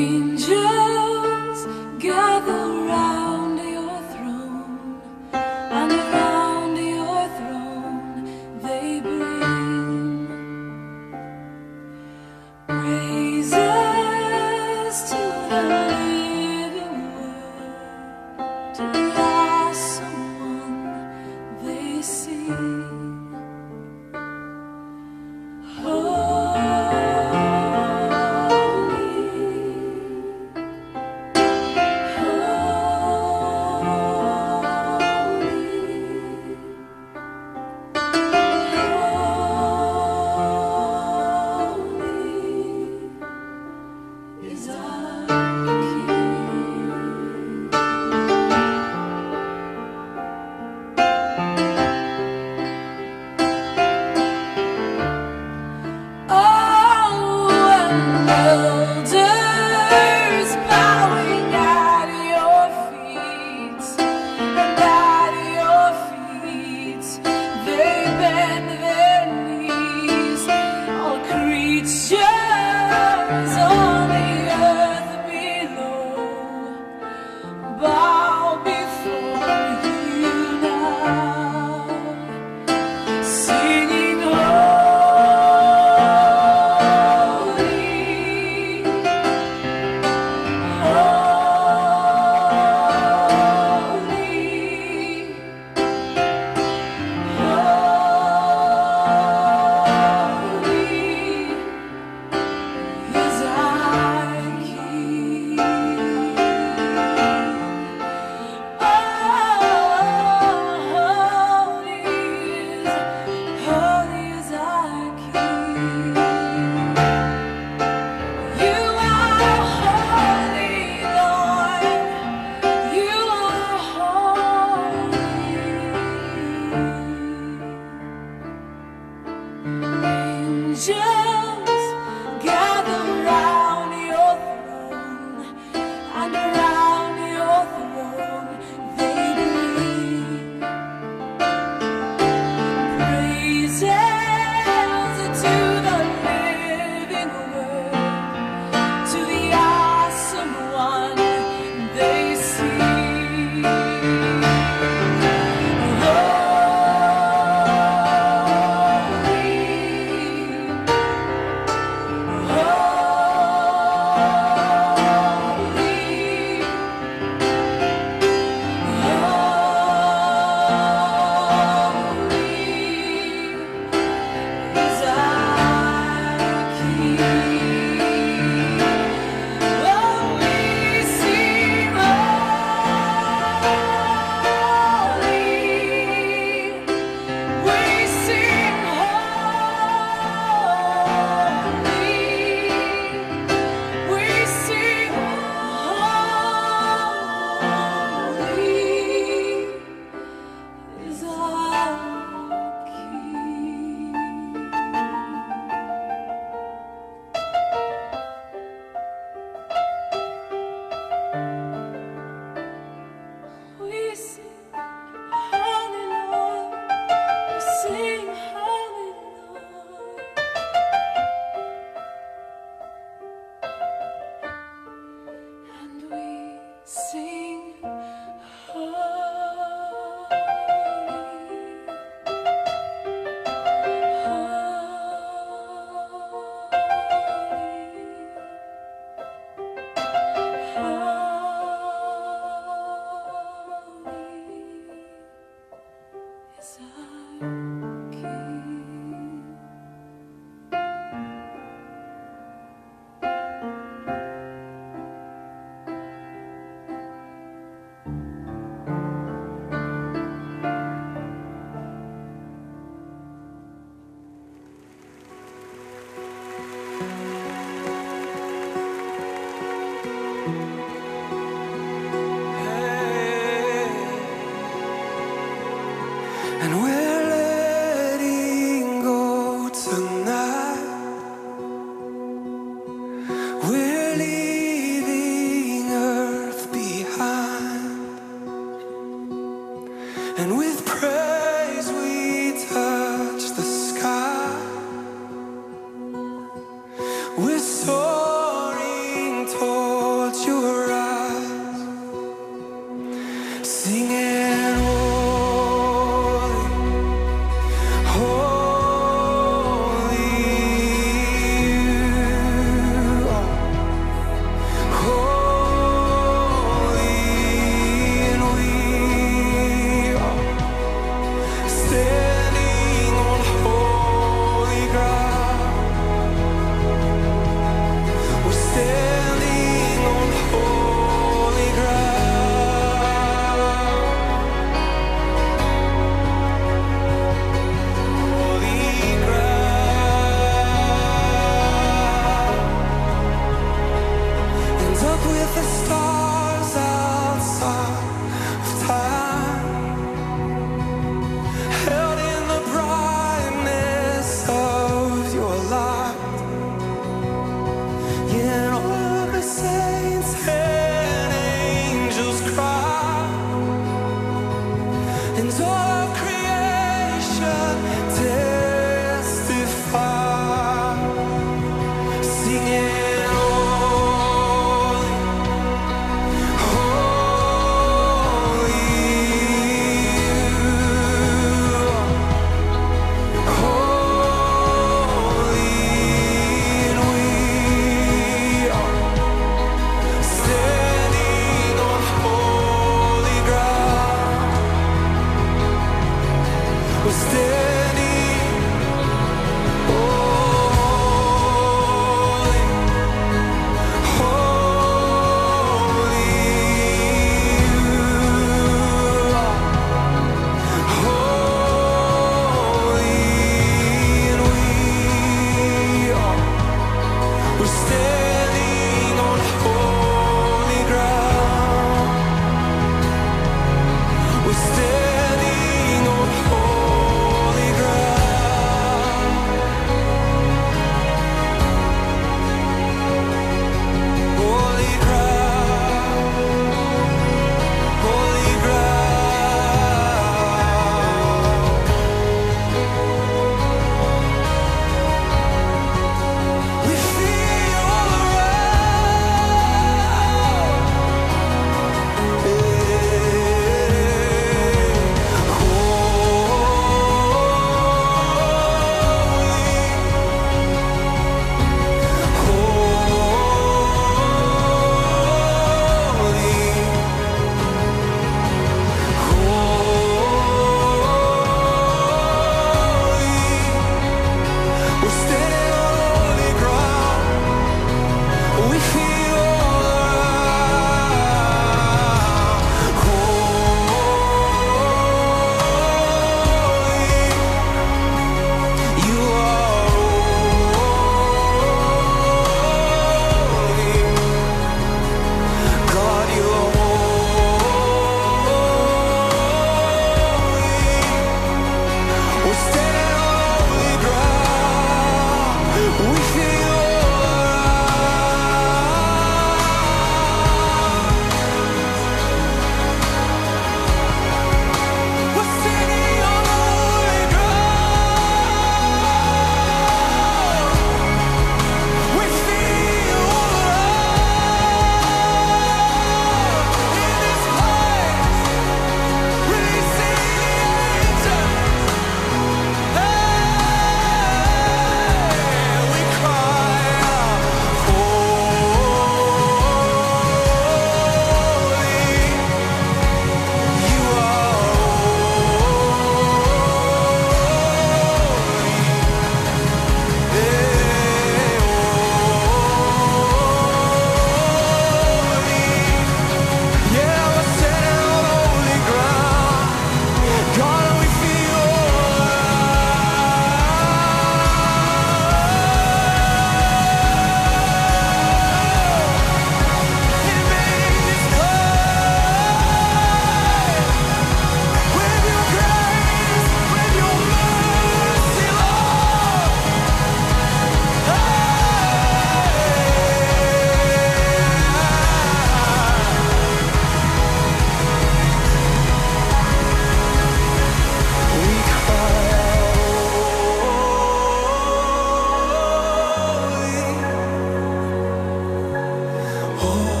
Oh. 599.63 600.00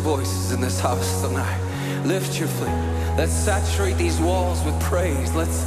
your 0.00 0.16
voices 0.16 0.52
in 0.52 0.60
this 0.60 0.80
house 0.80 1.22
tonight. 1.22 1.60
Lift 2.04 2.38
your 2.38 2.48
flame. 2.48 3.16
Let's 3.16 3.32
saturate 3.32 3.96
these 3.96 4.18
walls 4.20 4.62
with 4.64 4.78
praise. 4.80 5.32
Let's 5.34 5.64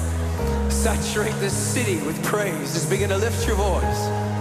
saturate 0.69 1.33
this 1.39 1.53
city 1.53 2.01
with 2.05 2.21
praise. 2.23 2.73
Just 2.73 2.89
begin 2.89 3.09
to 3.09 3.17
lift 3.17 3.45
your 3.45 3.55
voice. 3.55 4.32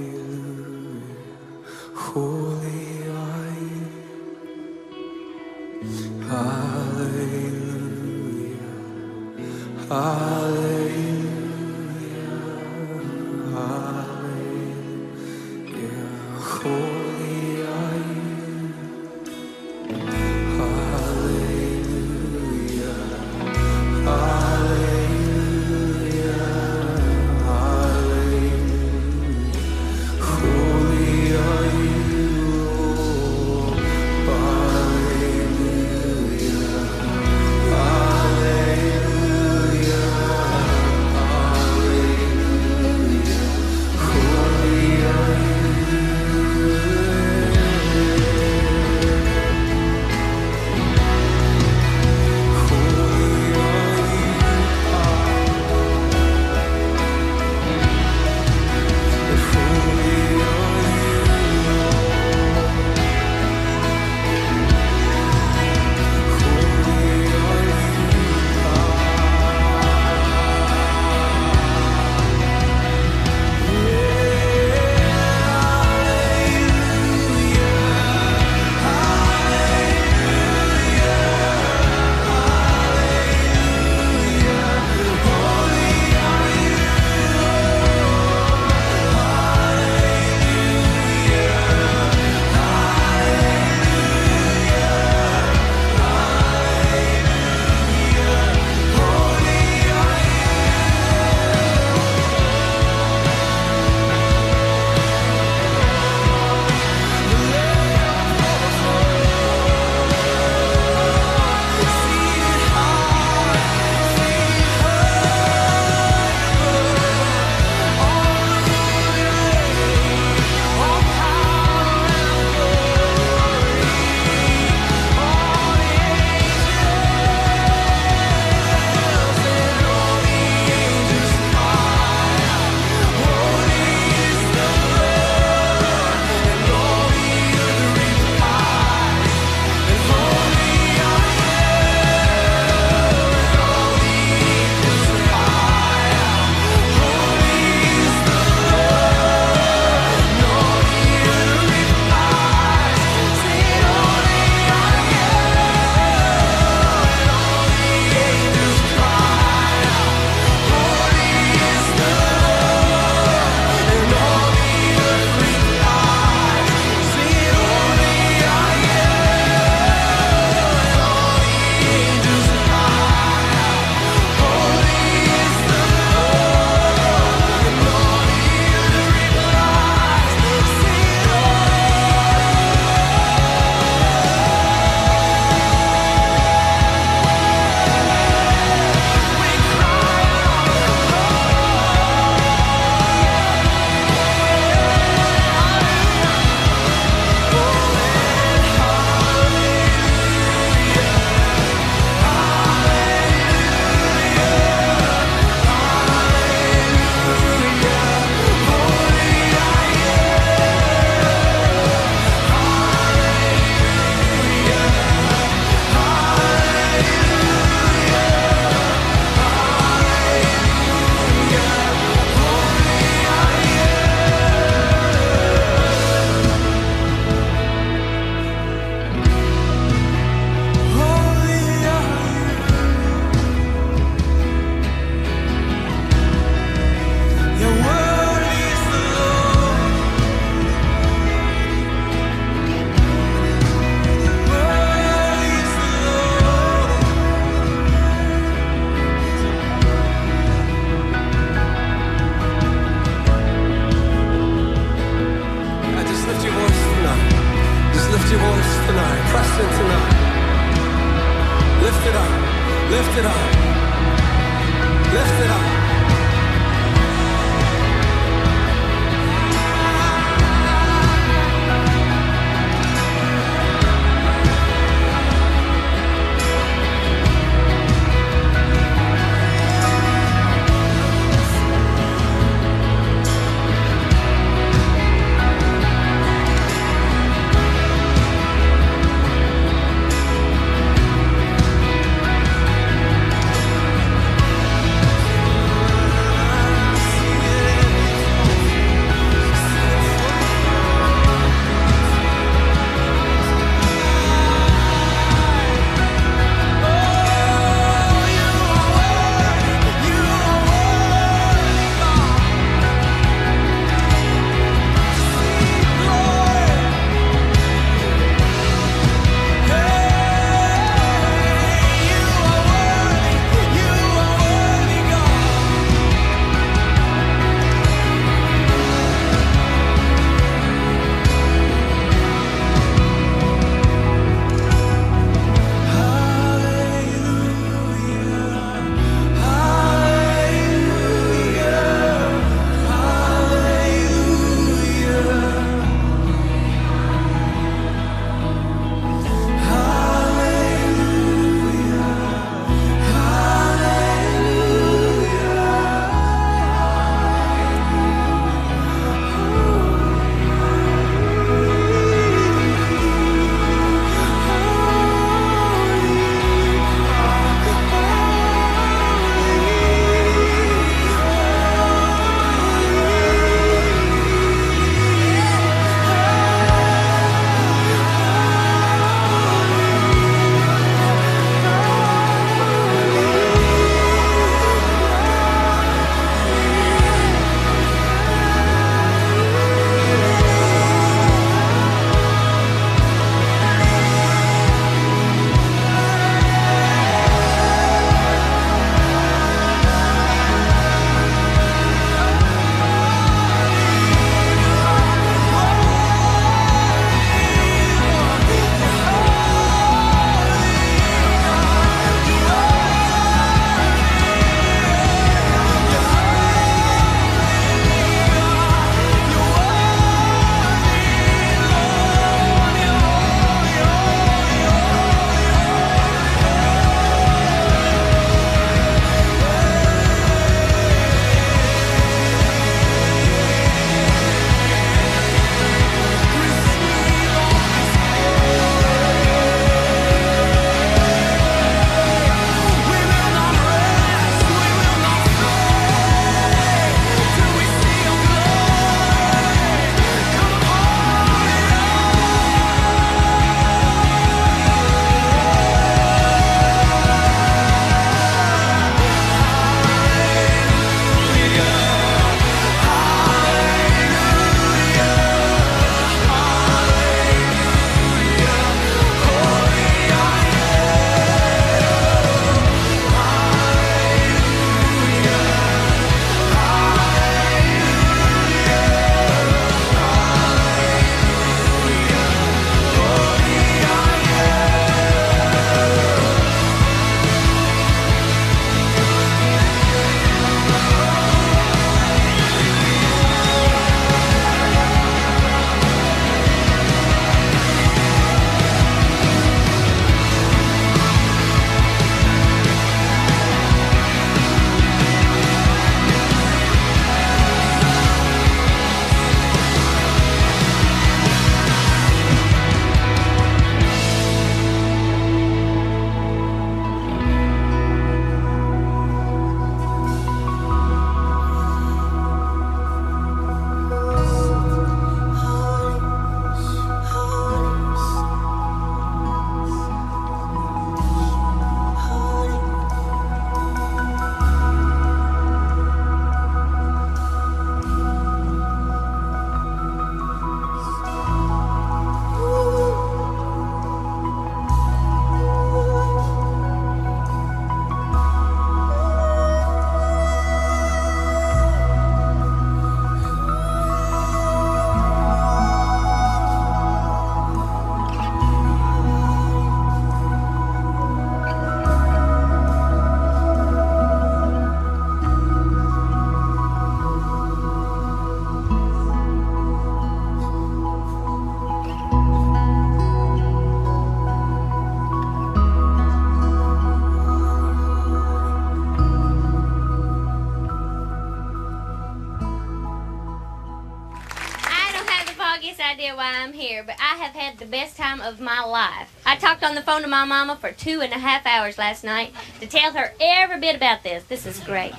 My 590.20 590.26
mama 590.26 590.54
for 590.56 590.70
two 590.70 591.00
and 591.00 591.12
a 591.14 591.18
half 591.18 591.46
hours 591.46 591.78
last 591.78 592.04
night 592.04 592.34
to 592.60 592.66
tell 592.66 592.92
her 592.92 593.14
every 593.18 593.58
bit 593.58 593.74
about 593.74 594.02
this. 594.02 594.22
This 594.24 594.44
is 594.44 594.60
great. 594.60 594.92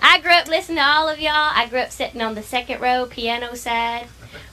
I 0.00 0.20
grew 0.20 0.30
up 0.30 0.46
listening 0.46 0.76
to 0.76 0.84
all 0.84 1.08
of 1.08 1.18
y'all. 1.18 1.32
I 1.32 1.66
grew 1.68 1.80
up 1.80 1.90
sitting 1.90 2.22
on 2.22 2.36
the 2.36 2.44
second 2.44 2.80
row, 2.80 3.06
piano 3.06 3.56
side. 3.56 4.06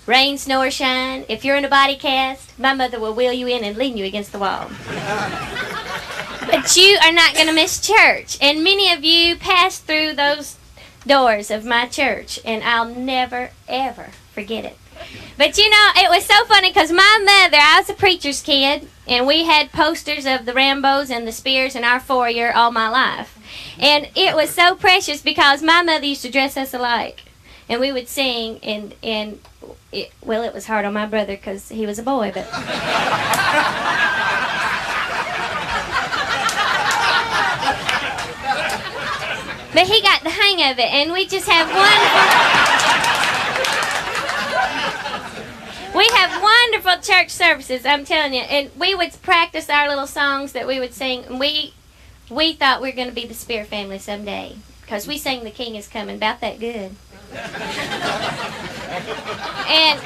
Rain, 0.08 0.40
snow, 0.40 0.62
or 0.62 0.72
shine. 0.72 1.26
If 1.30 1.46
you're 1.46 1.58
in 1.58 1.66
a 1.66 1.70
body 1.70 1.96
cast, 1.96 2.58
my 2.58 2.74
mother 2.74 3.00
will 3.00 3.14
wheel 3.14 3.34
you 3.34 3.46
in 3.48 3.64
and 3.64 3.78
lean 3.78 3.98
you 3.98 4.06
against 4.06 4.32
the 4.32 4.40
wall. 4.40 4.70
but 6.48 6.76
you 6.76 6.98
are 7.04 7.12
not 7.12 7.36
going 7.36 7.48
to 7.48 7.54
miss 7.54 7.80
church. 7.80 8.40
And 8.42 8.64
many 8.64 8.92
of 8.92 9.04
you 9.04 9.36
passed 9.36 9.84
through 9.84 10.14
those 10.14 10.58
doors 11.06 11.52
of 11.52 11.66
my 11.66 11.86
church, 11.88 12.40
and 12.44 12.64
I'll 12.64 12.86
never, 12.86 13.52
ever 13.68 14.10
forget 14.34 14.66
it. 14.66 14.78
But 15.38 15.58
you 15.58 15.70
know, 15.70 15.90
it 15.98 16.10
was 16.10 16.26
so 16.26 16.46
funny 16.46 16.70
because 16.70 16.92
my 16.92 17.20
mother, 17.20 17.58
I 17.62 17.80
was 17.80 17.90
a 17.90 17.94
preacher's 17.94 18.42
kid, 18.42 18.88
and 19.08 19.28
we 19.28 19.44
had 19.46 19.72
posters 19.72 20.26
of 20.26 20.46
the 20.46 20.54
Rambos 20.54 21.10
and 21.10 21.28
the 21.28 21.32
Speers 21.32 21.76
in 21.76 21.84
our 21.84 22.00
foyer 22.00 22.52
all 22.54 22.72
my 22.72 22.90
life. 22.90 23.40
And 23.80 24.10
it 24.16 24.36
was 24.36 24.50
so 24.50 24.76
precious 24.76 25.22
because 25.22 25.62
my 25.62 25.82
mother 25.82 26.06
used 26.06 26.24
to 26.24 26.32
dress 26.32 26.58
us 26.58 26.74
alike. 26.74 27.24
And 27.68 27.82
we 27.82 27.92
would 27.92 28.08
sing, 28.08 28.60
and, 28.62 28.94
and 29.02 29.40
it, 29.92 30.12
well, 30.24 30.44
it 30.44 30.54
was 30.54 30.68
hard 30.68 30.86
on 30.86 30.94
my 30.94 31.08
brother 31.08 31.36
because 31.36 31.70
he 31.70 31.86
was 31.86 31.98
a 31.98 32.04
boy, 32.04 32.32
but. 32.34 32.48
But 39.76 39.88
he 39.88 40.02
got 40.02 40.24
the 40.24 40.30
hang 40.30 40.72
of 40.72 40.80
it, 40.80 40.88
and 40.88 41.12
we 41.12 41.28
just 41.28 41.50
have 41.50 41.68
wonderful. 41.68 42.24
we 46.00 46.08
have 46.16 46.42
wonderful 46.42 46.95
church 47.06 47.30
services. 47.30 47.86
I'm 47.86 48.06
telling 48.06 48.34
you, 48.34 48.42
and 48.42 48.72
we 48.78 48.96
would 48.96 49.22
practice 49.22 49.70
our 49.70 49.88
little 49.88 50.08
songs 50.08 50.54
that 50.54 50.68
we 50.68 50.80
would 50.80 50.94
sing. 50.94 51.24
And 51.26 51.40
we 51.40 51.74
we 52.30 52.54
thought 52.54 52.82
we 52.82 52.90
were 52.90 52.96
going 52.96 53.10
to 53.10 53.14
be 53.14 53.28
the 53.28 53.34
Speer 53.34 53.66
family 53.66 54.00
someday 54.00 54.56
because 54.82 55.08
we 55.08 55.18
sang 55.18 55.44
"The 55.44 55.52
King 55.52 55.76
Is 55.76 55.88
Coming" 55.88 56.16
about 56.16 56.42
that 56.42 56.60
good. 56.60 56.96
and 59.68 60.00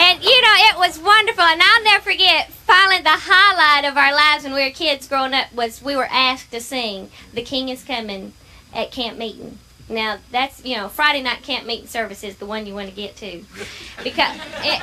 and 0.00 0.22
you 0.22 0.42
know 0.42 0.56
it 0.70 0.78
was 0.78 0.98
wonderful, 0.98 1.44
and 1.44 1.60
I'll 1.62 1.84
never 1.84 2.02
forget. 2.02 2.50
Finally, 2.50 3.02
the 3.02 3.10
highlight 3.10 3.90
of 3.90 3.96
our 3.96 4.14
lives 4.14 4.44
when 4.44 4.52
we 4.52 4.62
were 4.62 4.70
kids 4.70 5.08
growing 5.08 5.32
up 5.34 5.52
was 5.52 5.82
we 5.82 5.96
were 5.96 6.08
asked 6.10 6.52
to 6.52 6.60
sing 6.60 7.10
"The 7.32 7.42
King 7.42 7.68
Is 7.68 7.82
Coming" 7.82 8.34
at 8.72 8.92
camp 8.92 9.18
meeting. 9.18 9.58
Now 9.88 10.18
that's 10.30 10.64
you 10.64 10.76
know 10.76 10.88
Friday 10.88 11.22
night 11.22 11.42
camp 11.42 11.66
meeting 11.66 11.86
service 11.86 12.22
is 12.22 12.36
the 12.36 12.46
one 12.46 12.66
you 12.66 12.74
want 12.74 12.88
to 12.90 12.94
get 12.94 13.16
to, 13.16 13.44
because 14.04 14.36
it, 14.64 14.82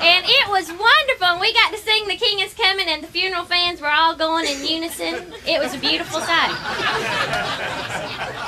and 0.00 0.24
it 0.24 0.48
was 0.48 0.68
wonderful. 0.68 1.26
And 1.26 1.40
we 1.40 1.52
got 1.52 1.72
to 1.72 1.78
sing 1.78 2.06
"The 2.06 2.16
King 2.16 2.40
Is 2.40 2.54
Coming," 2.54 2.88
and 2.88 3.02
the 3.02 3.08
funeral 3.08 3.44
fans 3.44 3.80
were 3.80 3.90
all 3.90 4.14
going 4.14 4.46
in 4.46 4.64
unison. 4.64 5.32
It 5.46 5.58
was 5.60 5.74
a 5.74 5.78
beautiful 5.78 6.20
sight. 6.20 6.54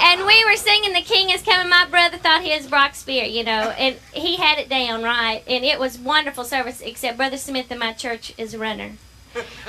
And 0.01 0.25
we 0.25 0.45
were 0.45 0.57
singing 0.57 0.93
"The 0.93 1.03
King 1.03 1.31
Is 1.31 1.43
Coming." 1.43 1.69
My 1.69 1.87
brother 1.87 2.19
thought 2.19 2.43
he 2.43 2.53
was 2.57 2.67
Brock 2.69 2.95
Speer, 2.95 3.25
you 3.25 3.43
know, 3.43 3.71
and 3.77 3.97
he 4.13 4.37
had 4.37 4.59
it 4.59 4.69
down 4.69 5.03
right, 5.03 5.43
and 5.49 5.65
it 5.65 5.81
was 5.81 5.99
wonderful 5.99 6.45
service. 6.45 6.81
Except 6.81 7.17
Brother 7.17 7.39
Smith 7.39 7.73
in 7.73 7.79
my 7.79 7.93
church 7.93 8.33
is 8.39 8.55
a 8.55 8.59
runner. 8.59 8.93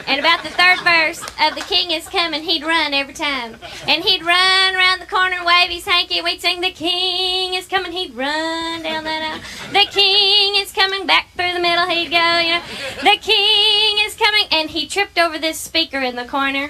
And 0.08 0.20
about 0.20 0.44
the 0.44 0.50
third 0.50 0.80
verse 0.84 1.22
of 1.42 1.56
The 1.56 1.66
King 1.68 1.92
is 1.92 2.08
Coming, 2.08 2.44
he'd 2.44 2.64
run 2.64 2.94
every 2.94 3.14
time. 3.14 3.58
And 3.88 4.04
he'd 4.04 4.24
run 4.24 4.76
around 4.76 5.00
the 5.00 5.06
corner 5.06 5.36
and 5.38 5.46
wave 5.46 5.70
his 5.70 5.86
hanky, 5.86 6.22
we'd 6.22 6.42
sing, 6.42 6.62
The 6.62 6.72
King 6.72 7.54
is 7.54 7.68
Coming. 7.68 7.92
He'd 7.92 8.16
run 8.16 8.84
down 8.84 9.04
that 9.04 9.22
aisle. 9.22 9.42
The 9.72 9.90
King 9.92 10.56
is 10.56 10.72
coming 10.72 11.06
back 11.06 11.32
through 11.36 11.54
the 11.54 11.60
middle, 11.60 11.88
he'd 11.88 12.10
go, 12.10 12.40
you 12.40 12.54
know. 12.54 12.62
The 13.02 13.18
King 13.22 13.98
is 14.06 14.16
coming. 14.16 14.46
And 14.52 14.70
he 14.70 14.88
tripped 14.88 15.18
over 15.18 15.38
this 15.38 15.60
speaker 15.60 16.00
in 16.00 16.16
the 16.16 16.26
corner. 16.26 16.70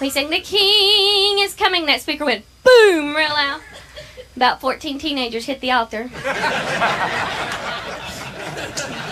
We 0.00 0.10
sang, 0.10 0.30
The 0.30 0.40
King 0.40 1.38
is 1.40 1.54
coming. 1.54 1.86
That 1.86 2.00
speaker 2.00 2.24
went 2.24 2.44
boom 2.62 3.16
real 3.16 3.30
loud. 3.30 3.60
About 4.36 4.60
14 4.60 4.98
teenagers 4.98 5.46
hit 5.46 5.60
the 5.60 5.72
altar. 5.72 6.10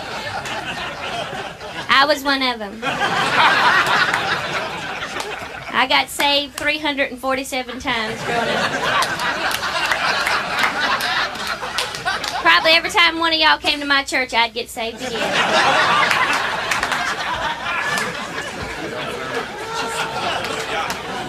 I 1.97 2.07
was 2.07 2.25
one 2.25 2.43
of 2.43 2.59
them. 2.59 2.81
I 5.73 5.87
got 5.89 6.09
saved 6.09 6.57
347 6.57 7.79
times 7.79 8.21
growing 8.25 8.49
up. 8.51 8.73
Probably 12.43 12.73
every 12.73 12.91
time 12.91 13.21
one 13.21 13.33
of 13.33 13.39
y'all 13.39 13.59
came 13.59 13.79
to 13.79 13.87
my 13.87 14.03
church, 14.03 14.35
I'd 14.35 14.53
get 14.53 14.69
saved 14.69 14.97
again. 15.03 15.21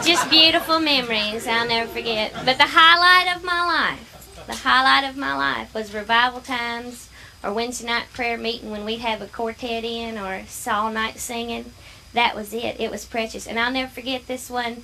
Just 0.04 0.28
beautiful 0.32 0.80
memories 0.80 1.46
I'll 1.46 1.68
never 1.68 1.88
forget. 1.92 2.34
But 2.44 2.58
the 2.58 2.66
highlight 2.66 3.36
of 3.36 3.44
my 3.44 3.64
life, 3.66 4.44
the 4.48 4.56
highlight 4.56 5.08
of 5.08 5.16
my 5.16 5.38
life 5.38 5.76
was 5.76 5.94
revival 5.94 6.40
times 6.40 7.12
or 7.46 7.54
Wednesday 7.54 7.86
night 7.86 8.12
prayer 8.12 8.38
meeting 8.38 8.72
when 8.72 8.84
we'd 8.84 9.02
have 9.02 9.22
a 9.22 9.28
quartet 9.28 9.84
in 9.84 10.18
or 10.18 10.44
all 10.68 10.92
night 10.92 11.20
singing. 11.20 11.72
That 12.14 12.36
was 12.36 12.54
it. 12.54 12.80
It 12.80 12.90
was 12.90 13.06
precious. 13.06 13.46
And 13.46 13.60
I'll 13.60 13.72
never 13.72 13.90
forget 13.90 14.26
this 14.26 14.50
one. 14.50 14.84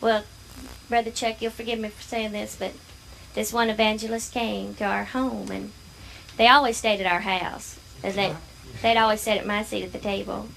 Well, 0.00 0.22
Brother 0.88 1.10
Chuck, 1.10 1.42
you'll 1.42 1.50
forgive 1.50 1.80
me 1.80 1.88
for 1.88 2.02
saying 2.02 2.30
this, 2.30 2.54
but 2.56 2.72
this 3.34 3.52
one 3.52 3.70
evangelist 3.70 4.32
came 4.32 4.74
to 4.74 4.84
our 4.84 5.04
home 5.04 5.50
and 5.50 5.72
they 6.36 6.46
always 6.46 6.76
stayed 6.76 7.00
at 7.00 7.10
our 7.10 7.20
house. 7.20 7.78
They, 8.02 8.36
they'd 8.82 8.96
always 8.96 9.22
sit 9.22 9.38
at 9.38 9.46
my 9.46 9.64
seat 9.64 9.82
at 9.82 9.92
the 9.92 9.98
table. 9.98 10.48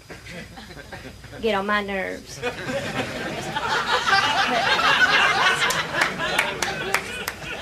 Get 1.41 1.55
on 1.55 1.65
my 1.65 1.83
nerves. 1.83 2.39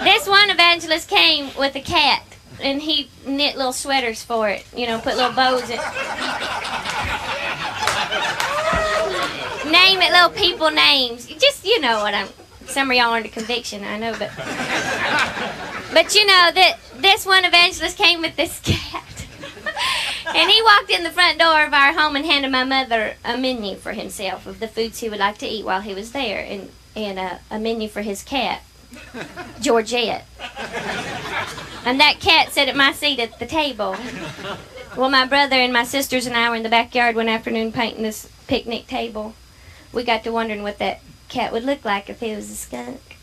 this 0.04 0.28
one 0.28 0.50
evangelist 0.50 1.08
came 1.10 1.52
with 1.58 1.76
a 1.76 1.82
cat 1.82 2.37
and 2.62 2.82
he 2.82 3.10
knit 3.26 3.56
little 3.56 3.74
sweaters 3.74 4.24
for 4.24 4.50
it. 4.50 4.66
You 4.76 4.88
know, 4.88 5.00
put 5.00 5.16
little 5.16 5.34
bows 5.34 5.70
in. 5.70 5.80
It. 5.80 5.86
Name 9.72 10.02
it, 10.02 10.12
little 10.12 10.30
people 10.30 10.72
names. 10.72 11.28
Just 11.28 11.66
you 11.66 11.80
know 11.82 12.02
what 12.02 12.14
I'm. 12.14 12.28
Some 12.68 12.92
of 12.92 12.98
y'all 12.98 13.12
are 13.12 13.18
under 13.18 13.30
conviction, 13.30 13.84
I 13.84 13.98
know, 13.98 14.12
but 14.12 14.32
but 15.94 16.16
you 16.16 16.26
know 16.26 16.52
that 16.54 16.78
this 16.98 17.26
one 17.26 17.46
evangelist 17.46 17.98
came 17.98 18.22
with 18.22 18.36
this 18.36 18.60
cat. 18.60 19.04
and 20.36 20.52
he 20.52 20.62
walked 20.62 20.90
in 20.90 21.04
the 21.04 21.10
front 21.10 21.40
door 21.40 21.64
of 21.64 21.74
our 21.74 21.94
home 21.94 22.16
and 22.16 22.26
handed 22.26 22.52
my 22.52 22.64
mother 22.64 23.16
a 23.24 23.38
menu 23.38 23.76
for 23.76 23.94
himself 23.94 24.46
of 24.46 24.60
the 24.60 24.68
foods 24.68 25.00
he 25.00 25.10
would 25.10 25.20
like 25.20 25.38
to 25.38 25.48
eat 25.48 25.66
while 25.66 25.82
he 25.82 25.94
was 25.94 26.12
there, 26.12 26.44
and 26.44 26.70
and 26.96 27.20
a, 27.20 27.40
a 27.52 27.60
menu 27.60 27.88
for 27.88 28.02
his 28.02 28.24
cat, 28.24 28.62
Georgette. 29.60 30.26
And 31.86 32.00
that 32.00 32.20
cat 32.20 32.52
sat 32.52 32.68
at 32.68 32.76
my 32.76 32.92
seat 32.92 33.20
at 33.20 33.40
the 33.40 33.46
table. 33.46 33.96
Well, 34.96 35.10
my 35.10 35.26
brother 35.26 35.56
and 35.56 35.72
my 35.72 35.84
sisters 35.84 36.26
and 36.26 36.36
I 36.36 36.50
were 36.50 36.56
in 36.56 36.64
the 36.64 36.70
backyard 36.70 37.16
one 37.16 37.30
afternoon 37.30 37.72
painting 37.72 38.04
this 38.04 38.30
picnic 38.48 38.88
table. 38.88 39.36
We 39.94 40.04
got 40.04 40.24
to 40.24 40.32
wondering 40.32 40.64
what 40.64 40.80
that 40.80 41.02
cat 41.30 41.54
would 41.54 41.64
look 41.64 41.86
like 41.86 42.10
if 42.10 42.20
he 42.20 42.36
was 42.36 42.50
a 42.50 42.56
skunk. 42.56 43.18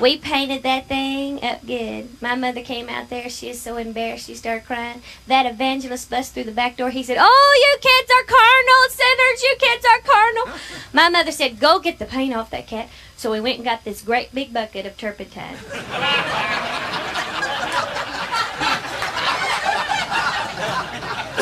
We 0.00 0.18
painted 0.18 0.62
that 0.62 0.88
thing 0.88 1.42
up 1.42 1.66
good. 1.66 2.20
My 2.20 2.34
mother 2.34 2.60
came 2.60 2.88
out 2.90 3.08
there. 3.08 3.30
She 3.30 3.48
was 3.48 3.60
so 3.60 3.78
embarrassed. 3.78 4.26
She 4.26 4.34
started 4.34 4.66
crying. 4.66 5.00
That 5.26 5.46
evangelist 5.46 6.10
bust 6.10 6.34
through 6.34 6.44
the 6.44 6.52
back 6.52 6.76
door. 6.76 6.90
He 6.90 7.02
said, 7.02 7.16
Oh, 7.18 7.52
you 7.62 7.78
kids 7.80 8.10
are 8.10 8.24
carnal 8.24 8.90
sinners. 8.90 9.42
You 9.42 9.56
kids 9.58 9.86
are 9.86 10.00
carnal. 10.00 10.60
My 10.92 11.08
mother 11.08 11.32
said, 11.32 11.58
Go 11.58 11.78
get 11.78 11.98
the 11.98 12.04
paint 12.04 12.34
off 12.34 12.50
that 12.50 12.66
cat. 12.66 12.90
So 13.16 13.32
we 13.32 13.40
went 13.40 13.56
and 13.56 13.64
got 13.64 13.84
this 13.84 14.02
great 14.02 14.34
big 14.34 14.52
bucket 14.52 14.84
of 14.84 14.98
turpentine. 14.98 15.56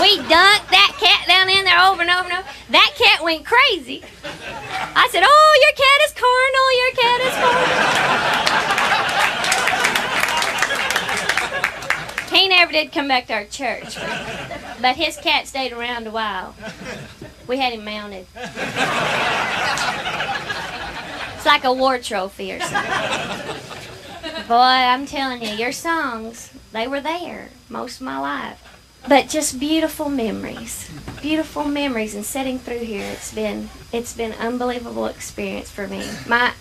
We 0.00 0.18
dunked 0.18 0.68
that 0.70 0.96
cat 0.98 1.26
down 1.28 1.48
in 1.48 1.64
there 1.64 1.80
over 1.80 2.02
and 2.02 2.10
over 2.10 2.28
and 2.28 2.38
over. 2.38 2.48
That 2.70 2.94
cat 2.96 3.22
went 3.22 3.44
crazy. 3.44 4.02
I 4.24 5.08
said, 5.10 5.22
Oh, 5.24 5.58
your 5.62 5.72
cat 5.72 6.00
is 6.04 6.12
carnal. 6.12 6.64
Oh, 6.64 6.72
your 6.82 6.92
cat 6.98 7.20
is 7.20 7.34
carnal. 7.42 8.74
He 12.34 12.48
never 12.48 12.72
did 12.72 12.90
come 12.90 13.06
back 13.06 13.28
to 13.28 13.34
our 13.34 13.44
church, 13.44 13.94
but, 13.94 14.58
but 14.82 14.96
his 14.96 15.16
cat 15.16 15.46
stayed 15.46 15.72
around 15.72 16.08
a 16.08 16.10
while. 16.10 16.54
We 17.46 17.58
had 17.58 17.72
him 17.72 17.84
mounted. 17.84 18.26
It's 21.36 21.46
like 21.46 21.62
a 21.64 21.72
war 21.72 21.98
trophy 21.98 22.52
or 22.52 22.60
something. 22.60 22.90
Boy, 24.48 24.54
I'm 24.56 25.06
telling 25.06 25.42
you, 25.42 25.50
your 25.50 25.70
songs, 25.72 26.50
they 26.72 26.88
were 26.88 27.00
there 27.00 27.50
most 27.68 28.00
of 28.00 28.06
my 28.06 28.18
life. 28.18 28.73
But 29.06 29.28
just 29.28 29.60
beautiful 29.60 30.08
memories. 30.08 30.90
Beautiful 31.20 31.64
memories 31.64 32.14
and 32.14 32.24
sitting 32.24 32.58
through 32.58 32.80
here, 32.80 33.04
it's 33.04 33.34
been 33.34 33.68
it's 33.92 34.14
been 34.14 34.32
unbelievable 34.32 35.04
experience 35.06 35.70
for 35.70 35.86
me. 35.86 36.08
My 36.26 36.54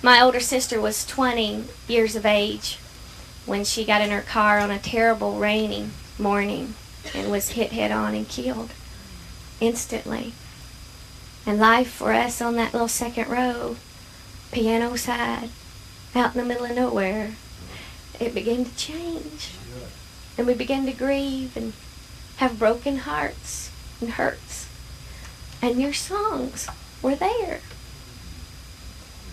My 0.00 0.20
older 0.20 0.38
sister 0.38 0.80
was 0.80 1.04
20 1.04 1.64
years 1.88 2.14
of 2.14 2.24
age 2.24 2.78
when 3.46 3.64
she 3.64 3.84
got 3.84 4.00
in 4.00 4.10
her 4.10 4.20
car 4.20 4.60
on 4.60 4.70
a 4.70 4.78
terrible 4.78 5.38
rainy 5.40 5.90
morning 6.18 6.74
and 7.14 7.32
was 7.32 7.50
hit 7.50 7.72
head 7.72 7.90
on 7.90 8.14
and 8.14 8.28
killed 8.28 8.70
instantly. 9.60 10.34
And 11.44 11.58
life 11.58 11.90
for 11.90 12.12
us 12.12 12.40
on 12.40 12.54
that 12.56 12.72
little 12.72 12.88
second 12.88 13.28
row, 13.28 13.76
piano 14.52 14.94
side, 14.94 15.48
out 16.14 16.36
in 16.36 16.40
the 16.40 16.46
middle 16.46 16.66
of 16.66 16.76
nowhere, 16.76 17.32
it 18.20 18.34
began 18.34 18.64
to 18.66 18.76
change. 18.76 19.54
And 20.36 20.46
we 20.46 20.54
began 20.54 20.86
to 20.86 20.92
grieve 20.92 21.56
and 21.56 21.72
have 22.38 22.58
broken 22.58 22.98
hearts 22.98 23.70
and 24.00 24.10
hurts. 24.10 24.68
And 25.60 25.80
your 25.80 25.92
songs 25.92 26.68
were 27.02 27.16
there. 27.16 27.60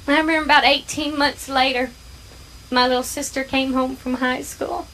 I 0.08 0.20
remember 0.20 0.44
about 0.44 0.66
18 0.66 1.18
months 1.18 1.48
later, 1.48 1.92
my 2.72 2.88
little 2.88 3.04
sister 3.04 3.44
came 3.44 3.74
home 3.74 3.96
from 3.96 4.16
high 4.16 4.42
school. 4.42 4.88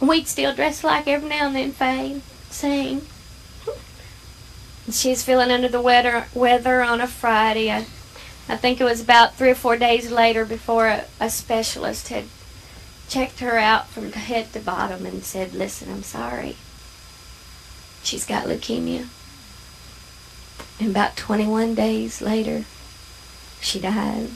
We'd 0.00 0.28
still 0.28 0.54
dress 0.54 0.84
like 0.84 1.06
every 1.08 1.28
now 1.28 1.46
and 1.46 1.56
then, 1.56 1.72
Faye, 1.72 2.20
sing. 2.50 3.02
She's 4.90 5.22
feeling 5.22 5.50
under 5.50 5.68
the 5.68 5.80
weather, 5.80 6.26
weather 6.34 6.82
on 6.82 7.00
a 7.00 7.06
Friday. 7.06 7.70
I, 7.70 7.86
I 8.48 8.56
think 8.56 8.80
it 8.80 8.84
was 8.84 9.00
about 9.00 9.36
three 9.36 9.50
or 9.50 9.54
four 9.54 9.76
days 9.76 10.10
later 10.10 10.44
before 10.44 10.88
a, 10.88 11.04
a 11.20 11.30
specialist 11.30 12.08
had 12.08 12.24
checked 13.12 13.40
her 13.40 13.58
out 13.58 13.88
from 13.88 14.10
head 14.10 14.50
to 14.54 14.58
bottom 14.58 15.04
and 15.04 15.22
said, 15.22 15.52
Listen, 15.52 15.92
I'm 15.92 16.02
sorry. 16.02 16.56
She's 18.02 18.24
got 18.24 18.46
leukemia. 18.46 19.06
And 20.80 20.90
about 20.90 21.14
21 21.18 21.74
days 21.74 22.22
later, 22.22 22.64
she 23.60 23.80
died. 23.80 24.30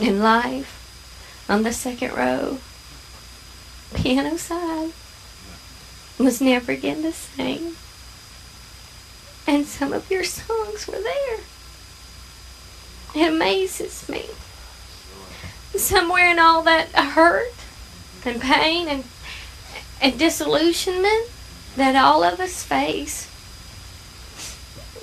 In 0.00 0.18
life, 0.20 1.46
on 1.48 1.62
the 1.62 1.72
second 1.72 2.14
row, 2.14 2.58
piano 3.94 4.36
side, 4.38 4.90
was 6.18 6.40
never 6.40 6.72
again 6.72 7.02
the 7.02 7.12
same. 7.12 7.76
And 9.46 9.66
some 9.66 9.92
of 9.92 10.10
your 10.10 10.24
songs 10.24 10.88
were 10.88 11.00
there. 11.00 11.38
It 13.14 13.32
amazes 13.32 14.08
me. 14.08 14.24
Somewhere 15.76 16.30
in 16.30 16.38
all 16.38 16.62
that 16.62 16.88
hurt 16.88 17.52
and 18.24 18.40
pain 18.40 18.88
and, 18.88 19.04
and 20.00 20.18
disillusionment 20.18 21.28
that 21.76 21.94
all 21.94 22.24
of 22.24 22.40
us 22.40 22.62
face, 22.62 23.30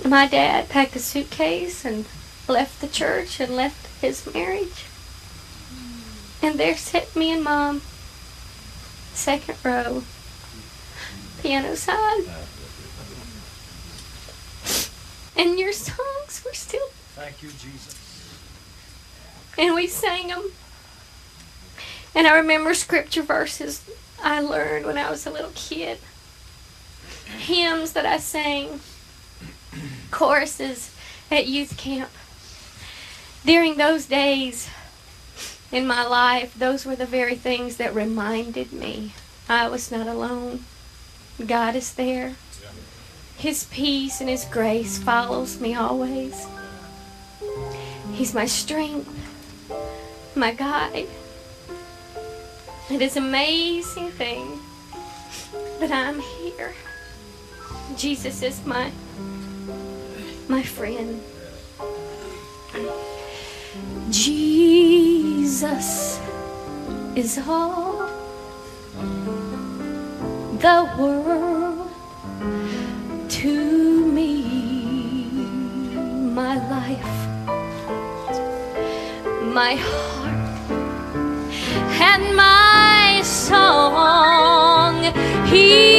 my 0.05 0.27
dad 0.27 0.69
packed 0.69 0.95
a 0.95 0.99
suitcase 0.99 1.85
and 1.85 2.05
left 2.47 2.81
the 2.81 2.87
church 2.87 3.39
and 3.39 3.55
left 3.55 4.01
his 4.01 4.25
marriage. 4.33 4.85
And 6.41 6.59
there 6.59 6.75
sat 6.75 7.15
me 7.15 7.31
and 7.31 7.43
mom, 7.43 7.81
second 9.13 9.57
row, 9.63 10.03
piano 11.41 11.75
side. 11.75 12.25
And 15.37 15.57
your 15.57 15.71
songs 15.71 16.43
were 16.43 16.53
still. 16.53 16.87
Thank 17.15 17.41
you, 17.41 17.49
Jesus. 17.49 17.95
And 19.57 19.75
we 19.75 19.87
sang 19.87 20.27
them. 20.27 20.51
And 22.15 22.27
I 22.27 22.37
remember 22.37 22.73
scripture 22.73 23.23
verses 23.23 23.83
I 24.23 24.39
learned 24.39 24.85
when 24.85 24.97
I 24.97 25.09
was 25.09 25.25
a 25.25 25.31
little 25.31 25.51
kid, 25.55 25.97
hymns 27.37 27.93
that 27.93 28.05
I 28.05 28.17
sang, 28.17 28.79
choruses 30.11 30.95
at 31.31 31.47
youth 31.47 31.75
camp. 31.77 32.09
During 33.45 33.75
those 33.77 34.05
days 34.05 34.69
in 35.71 35.87
my 35.87 36.05
life, 36.05 36.53
those 36.53 36.85
were 36.85 36.95
the 36.95 37.05
very 37.05 37.35
things 37.35 37.77
that 37.77 37.95
reminded 37.95 38.71
me 38.71 39.13
I 39.49 39.67
was 39.67 39.91
not 39.91 40.07
alone. 40.07 40.63
God 41.45 41.75
is 41.75 41.93
there. 41.95 42.35
His 43.37 43.65
peace 43.65 44.21
and 44.21 44.29
His 44.29 44.45
grace 44.45 44.97
follows 44.97 45.59
me 45.59 45.73
always. 45.75 46.45
He's 48.13 48.33
my 48.33 48.45
strength, 48.45 49.09
my 50.35 50.53
guide. 50.53 51.07
It 52.91 53.01
is 53.01 53.15
an 53.15 53.23
amazing 53.23 54.11
thing 54.11 54.59
that 55.79 55.91
I'm 55.91 56.19
here. 56.19 56.73
Jesus 57.95 58.41
is 58.41 58.65
my 58.65 58.91
my 60.49 60.61
friend. 60.61 61.21
Jesus 64.09 66.19
is 67.15 67.39
all 67.47 68.09
the 70.59 70.93
world 70.99 71.89
to 73.29 74.05
me. 74.05 74.43
My 76.33 76.55
life, 76.69 77.15
my 79.53 79.75
heart, 79.75 80.22
and 82.01 82.35
my 82.35 83.21
song. 83.23 85.03
He's 85.47 85.92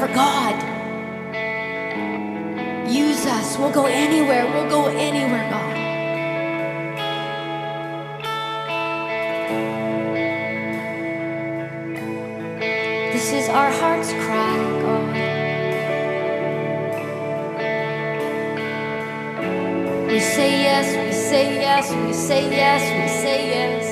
for 0.00 0.08
God. 0.14 0.56
Use 2.88 3.26
us. 3.26 3.58
We'll 3.58 3.70
go 3.70 3.84
anywhere. 3.84 4.46
We'll 4.46 4.70
go 4.70 4.86
anywhere, 4.86 5.46
God. 5.50 5.76
This 13.12 13.32
is 13.34 13.50
our 13.50 13.70
heart's 13.70 14.12
cry, 14.24 14.56
God. 14.84 15.16
We 20.06 20.18
say 20.18 20.62
yes, 20.62 20.88
we 20.96 21.12
say 21.12 21.60
yes, 21.60 21.92
we 21.92 22.12
say 22.14 22.50
yes, 22.50 22.82
we 22.96 23.06
say 23.22 23.38
yes. 23.56 23.84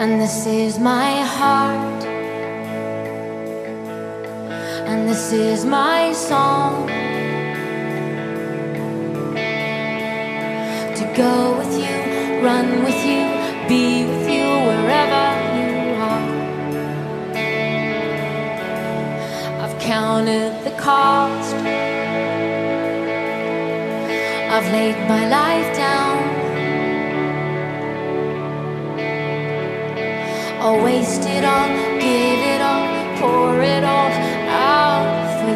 And 0.00 0.20
this 0.20 0.46
is 0.46 0.80
my 0.80 1.20
heart. 1.20 1.91
This 5.22 5.60
is 5.60 5.64
my 5.64 6.12
song 6.12 6.88
to 10.98 11.04
go 11.16 11.56
with 11.56 11.72
you, 11.78 12.44
run 12.44 12.82
with 12.82 13.00
you, 13.06 13.22
be 13.68 14.04
with 14.04 14.28
you 14.28 14.48
wherever 14.68 15.24
you 15.58 15.70
are. 16.10 16.26
I've 19.62 19.78
counted 19.80 20.52
the 20.64 20.72
cost, 20.76 21.54
I've 24.54 24.68
laid 24.72 24.98
my 25.08 25.28
life 25.28 25.76
down. 25.76 26.18
I'll 30.60 30.82
waste 30.82 31.22
it 31.26 31.44
all, 31.44 31.68
give 32.00 32.40
it 32.54 32.60
all, 32.60 32.88
pour 33.20 33.62
it 33.62 33.84
all 33.84 34.11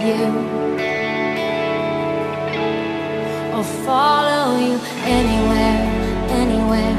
you 0.07 0.57
I'll 3.57 3.62
follow 3.62 4.59
you 4.59 4.78
anywhere, 5.19 5.81
anywhere. 6.41 6.97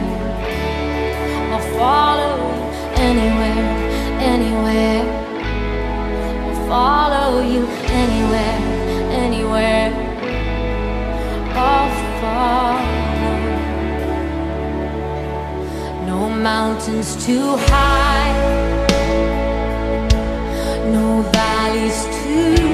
I'll 1.54 1.68
follow 1.78 2.34
you 2.44 2.64
anywhere, 3.10 3.64
anywhere. 4.34 5.06
I'll 6.48 6.68
follow 6.68 7.42
you 7.54 7.68
anywhere, 8.04 8.58
anywhere. 9.24 9.90
I'll 11.54 11.92
follow. 12.22 12.80
No 16.08 16.30
mountains 16.30 17.24
too 17.24 17.56
high. 17.70 18.34
No 20.92 21.22
valleys 21.32 22.00
too 22.24 22.66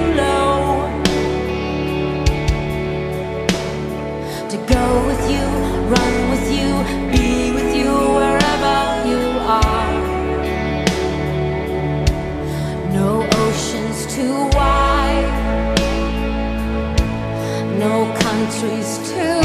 no 18.44 18.50
countries 18.50 18.98
too 19.10 19.42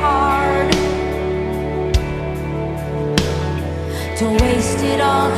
hard. 0.00 0.72
To 4.18 4.26
waste 4.44 4.82
it 4.84 5.00
all, 5.00 5.30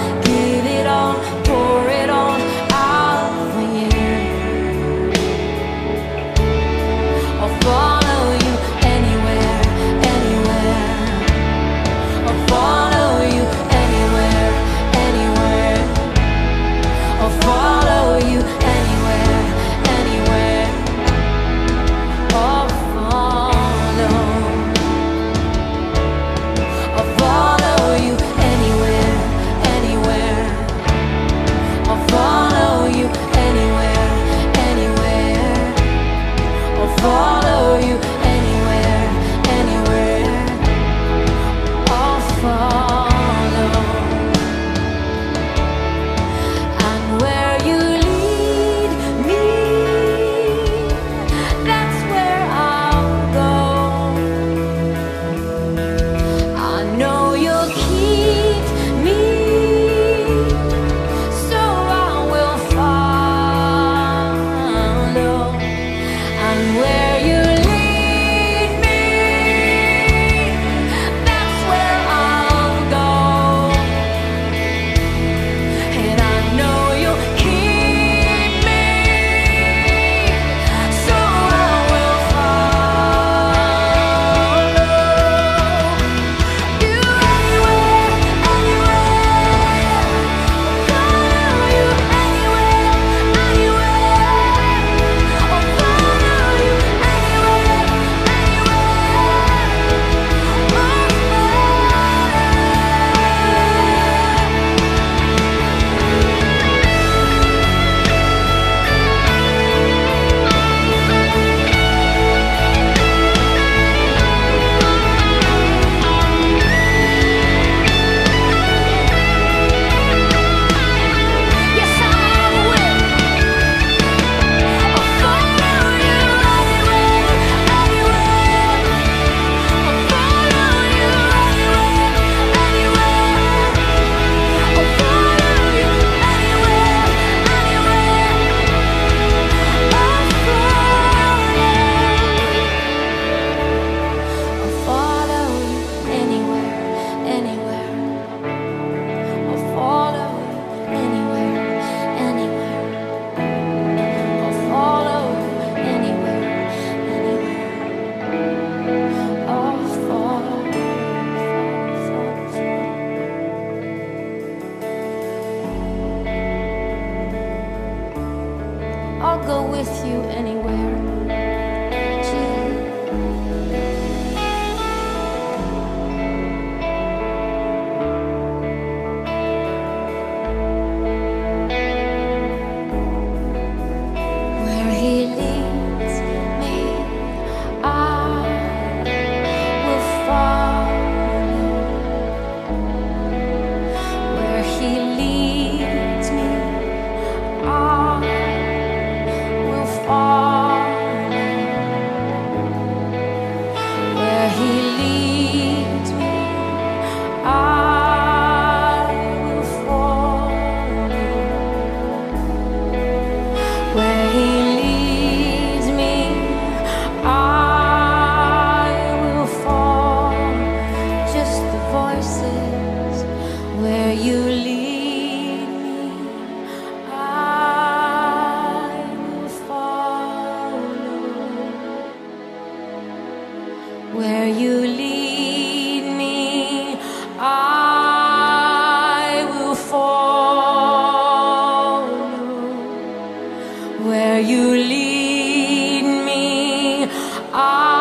I 247.54 247.91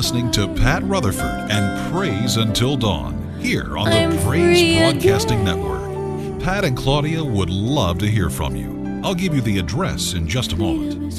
listening 0.00 0.30
to 0.30 0.48
Pat 0.54 0.82
Rutherford 0.84 1.50
and 1.50 1.92
Praise 1.92 2.38
Until 2.38 2.74
Dawn 2.74 3.38
here 3.38 3.76
on 3.76 3.90
the 3.90 3.96
I'm 3.96 4.18
Praise 4.26 4.78
Broadcasting 4.78 5.42
again. 5.42 5.60
Network. 5.60 6.42
Pat 6.42 6.64
and 6.64 6.74
Claudia 6.74 7.22
would 7.22 7.50
love 7.50 7.98
to 7.98 8.06
hear 8.06 8.30
from 8.30 8.56
you. 8.56 9.02
I'll 9.04 9.14
give 9.14 9.34
you 9.34 9.42
the 9.42 9.58
address 9.58 10.14
in 10.14 10.26
just 10.26 10.54
a 10.54 10.56
moment. 10.56 11.12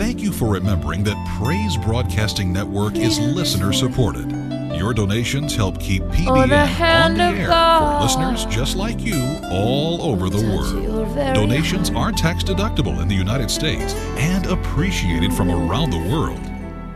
Thank 0.00 0.20
you 0.20 0.32
for 0.32 0.48
remembering 0.48 1.04
that 1.04 1.38
Praise 1.40 1.76
Broadcasting 1.76 2.52
Network 2.52 2.96
is 2.96 3.20
listener 3.20 3.72
supported. 3.72 4.28
Your 4.76 4.92
donations 4.92 5.54
help 5.54 5.78
keep 5.78 6.02
PBN 6.02 6.42
on 6.42 6.48
the 6.48 6.66
hand 6.66 7.20
the 7.20 7.28
of 7.28 7.38
air 7.38 7.46
God. 7.46 8.00
for 8.00 8.04
listeners 8.04 8.52
just 8.52 8.74
like 8.74 9.00
you 9.00 9.38
all 9.52 10.02
over 10.02 10.28
the 10.28 10.44
world. 10.44 11.14
Donations 11.36 11.90
are 11.90 12.10
tax 12.10 12.42
deductible 12.42 13.00
in 13.00 13.06
the 13.06 13.14
United 13.14 13.48
States 13.48 13.94
and 14.16 14.44
appreciated 14.46 15.32
from 15.32 15.52
around 15.52 15.90
the 15.90 16.10
world. 16.12 16.40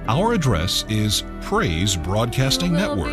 Our 0.08 0.32
address 0.32 0.84
is 0.88 1.22
Praise 1.42 1.94
Broadcasting 1.94 2.72
Network. 2.72 3.12